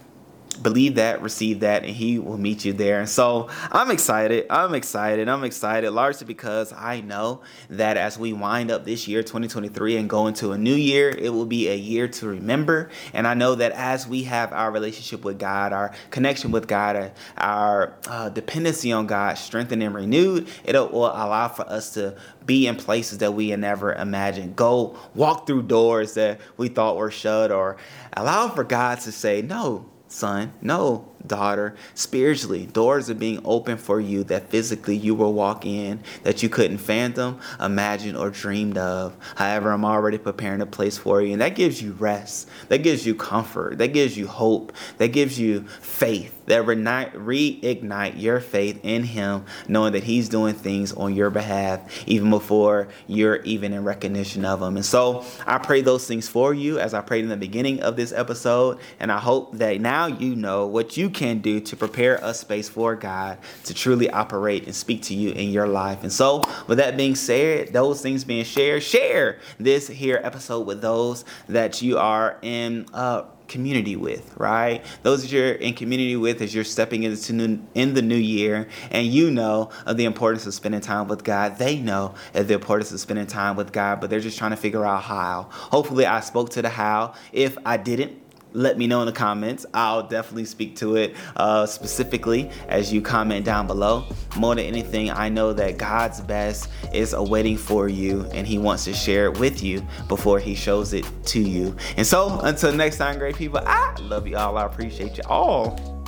believe 0.61 0.95
that, 0.95 1.21
receive 1.21 1.61
that, 1.61 1.83
and 1.83 1.95
He 1.95 2.19
will 2.19 2.37
meet 2.37 2.65
you 2.65 2.73
there. 2.73 2.99
And 2.99 3.09
so 3.09 3.49
I'm 3.71 3.91
excited. 3.91 4.45
I'm 4.49 4.73
excited. 4.73 5.27
I'm 5.27 5.43
excited 5.43 5.91
largely 5.91 6.27
because 6.27 6.73
I 6.73 7.01
know 7.01 7.41
that 7.69 7.97
as 7.97 8.17
we 8.17 8.33
wind 8.33 8.71
up 8.71 8.85
this 8.85 9.07
year, 9.07 9.21
2023, 9.21 9.97
and 9.97 10.09
go 10.09 10.27
into 10.27 10.51
a 10.51 10.57
new 10.57 10.75
year, 10.75 11.09
it 11.09 11.29
will 11.29 11.45
be 11.45 11.69
a 11.69 11.75
year 11.75 12.07
to 12.07 12.27
remember. 12.27 12.89
And 13.13 13.27
I 13.27 13.33
know 13.33 13.55
that 13.55 13.71
as 13.73 14.07
we 14.07 14.23
have 14.23 14.53
our 14.53 14.71
relationship 14.71 15.23
with 15.23 15.39
God, 15.39 15.73
our 15.73 15.91
connection 16.09 16.51
with 16.51 16.67
God, 16.67 17.11
our 17.37 17.95
uh, 18.07 18.29
dependency 18.29 18.91
on 18.91 19.07
God 19.07 19.37
strengthened 19.37 19.83
and 19.83 19.93
renewed, 19.93 20.47
it 20.63 20.73
will 20.75 21.05
allow 21.05 21.47
for 21.47 21.67
us 21.69 21.93
to 21.93 22.15
be 22.45 22.67
in 22.67 22.75
places 22.75 23.19
that 23.19 23.33
we 23.33 23.49
had 23.49 23.59
never 23.59 23.93
imagined. 23.93 24.55
Go 24.55 24.97
walk 25.13 25.45
through 25.45 25.63
doors 25.63 26.15
that 26.15 26.39
we 26.57 26.67
thought 26.67 26.97
were 26.97 27.11
shut, 27.11 27.51
or 27.51 27.77
allow 28.13 28.47
for 28.49 28.63
God 28.63 28.99
to 29.01 29.11
say, 29.11 29.41
No, 29.41 29.85
son. 30.11 30.51
No, 30.61 31.07
daughter. 31.25 31.75
Spiritually, 31.93 32.65
doors 32.65 33.09
are 33.09 33.15
being 33.15 33.41
opened 33.45 33.79
for 33.79 34.01
you 34.01 34.23
that 34.25 34.49
physically 34.49 34.95
you 34.95 35.15
will 35.15 35.33
walk 35.33 35.65
in 35.65 36.01
that 36.23 36.41
you 36.43 36.49
couldn't 36.49 36.79
fathom, 36.79 37.39
imagine, 37.59 38.15
or 38.15 38.29
dreamed 38.29 38.77
of. 38.77 39.15
However, 39.35 39.71
I'm 39.71 39.85
already 39.85 40.17
preparing 40.17 40.61
a 40.61 40.65
place 40.65 40.97
for 40.97 41.21
you. 41.21 41.33
And 41.33 41.41
that 41.41 41.55
gives 41.55 41.81
you 41.81 41.93
rest. 41.93 42.49
That 42.69 42.79
gives 42.79 43.05
you 43.05 43.15
comfort. 43.15 43.77
That 43.77 43.93
gives 43.93 44.17
you 44.17 44.27
hope. 44.27 44.73
That 44.97 45.09
gives 45.09 45.39
you 45.39 45.61
faith 45.81 46.38
that 46.49 46.65
reignite 46.65 48.19
your 48.19 48.39
faith 48.39 48.79
in 48.83 49.03
Him, 49.03 49.45
knowing 49.67 49.93
that 49.93 50.03
He's 50.03 50.29
doing 50.29 50.55
things 50.55 50.91
on 50.93 51.15
your 51.15 51.29
behalf, 51.29 52.07
even 52.07 52.29
before 52.29 52.89
you're 53.07 53.37
even 53.43 53.71
in 53.71 53.83
recognition 53.83 54.43
of 54.45 54.61
Him. 54.61 54.75
And 54.75 54.85
so 54.85 55.23
I 55.45 55.59
pray 55.59 55.81
those 55.81 56.07
things 56.07 56.27
for 56.27 56.53
you 56.53 56.79
as 56.79 56.93
I 56.93 57.01
prayed 57.01 57.23
in 57.23 57.29
the 57.29 57.37
beginning 57.37 57.81
of 57.81 57.95
this 57.95 58.11
episode. 58.11 58.79
And 58.99 59.11
I 59.11 59.19
hope 59.19 59.57
that 59.57 59.79
now 59.79 60.07
you 60.07 60.35
know 60.35 60.65
what 60.65 60.97
you 60.97 61.09
can 61.09 61.39
do 61.39 61.59
to 61.61 61.75
prepare 61.75 62.19
a 62.21 62.33
space 62.33 62.67
for 62.67 62.95
God 62.95 63.37
to 63.65 63.73
truly 63.73 64.09
operate 64.09 64.65
and 64.65 64.75
speak 64.75 65.03
to 65.03 65.13
you 65.13 65.31
in 65.31 65.49
your 65.49 65.67
life. 65.67 66.01
And 66.01 66.11
so, 66.11 66.41
with 66.67 66.79
that 66.79 66.97
being 66.97 67.15
said, 67.15 67.73
those 67.73 68.01
things 68.01 68.23
being 68.23 68.43
shared, 68.43 68.81
share 68.81 69.39
this 69.59 69.87
here 69.87 70.19
episode 70.23 70.65
with 70.65 70.81
those 70.81 71.25
that 71.47 71.81
you 71.81 71.97
are 71.99 72.37
in. 72.41 72.87
Uh, 72.93 73.23
community 73.49 73.95
with, 73.95 74.33
right? 74.37 74.83
Those 75.03 75.23
that 75.23 75.31
you're 75.31 75.51
in 75.51 75.73
community 75.73 76.15
with 76.15 76.41
as 76.41 76.55
you're 76.55 76.63
stepping 76.63 77.03
into 77.03 77.33
new, 77.33 77.59
in 77.73 77.93
the 77.93 78.01
new 78.01 78.15
year, 78.15 78.67
and 78.91 79.07
you 79.07 79.31
know 79.31 79.71
of 79.85 79.97
the 79.97 80.05
importance 80.05 80.47
of 80.47 80.53
spending 80.53 80.81
time 80.81 81.07
with 81.07 81.23
God. 81.23 81.57
They 81.57 81.77
know 81.79 82.15
of 82.33 82.47
the 82.47 82.53
importance 82.53 82.91
of 82.91 82.99
spending 82.99 83.27
time 83.27 83.55
with 83.55 83.73
God, 83.73 83.99
but 83.99 84.09
they're 84.09 84.19
just 84.19 84.37
trying 84.37 84.51
to 84.51 84.57
figure 84.57 84.85
out 84.85 85.03
how. 85.03 85.47
Hopefully, 85.51 86.05
I 86.05 86.21
spoke 86.21 86.51
to 86.51 86.61
the 86.61 86.69
how. 86.69 87.13
If 87.33 87.57
I 87.65 87.77
didn't, 87.77 88.21
let 88.53 88.77
me 88.77 88.87
know 88.87 89.01
in 89.01 89.05
the 89.05 89.11
comments. 89.11 89.65
I'll 89.73 90.07
definitely 90.07 90.45
speak 90.45 90.75
to 90.77 90.95
it 90.95 91.15
uh, 91.35 91.65
specifically 91.65 92.49
as 92.67 92.91
you 92.91 93.01
comment 93.01 93.45
down 93.45 93.67
below. 93.67 94.05
More 94.37 94.55
than 94.55 94.65
anything, 94.65 95.11
I 95.11 95.29
know 95.29 95.53
that 95.53 95.77
God's 95.77 96.21
best 96.21 96.69
is 96.93 97.13
awaiting 97.13 97.57
for 97.57 97.87
you 97.87 98.25
and 98.33 98.47
He 98.47 98.57
wants 98.57 98.85
to 98.85 98.93
share 98.93 99.25
it 99.25 99.39
with 99.39 99.63
you 99.63 99.85
before 100.07 100.39
He 100.39 100.55
shows 100.55 100.93
it 100.93 101.05
to 101.25 101.39
you. 101.39 101.75
And 101.97 102.05
so, 102.05 102.39
until 102.41 102.73
next 102.73 102.97
time, 102.97 103.17
great 103.17 103.35
people, 103.35 103.61
I 103.65 103.95
love 104.01 104.27
you 104.27 104.37
all. 104.37 104.57
I 104.57 104.65
appreciate 104.65 105.17
you 105.17 105.23
all. 105.27 106.05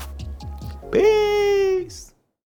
Peace. 0.91 2.10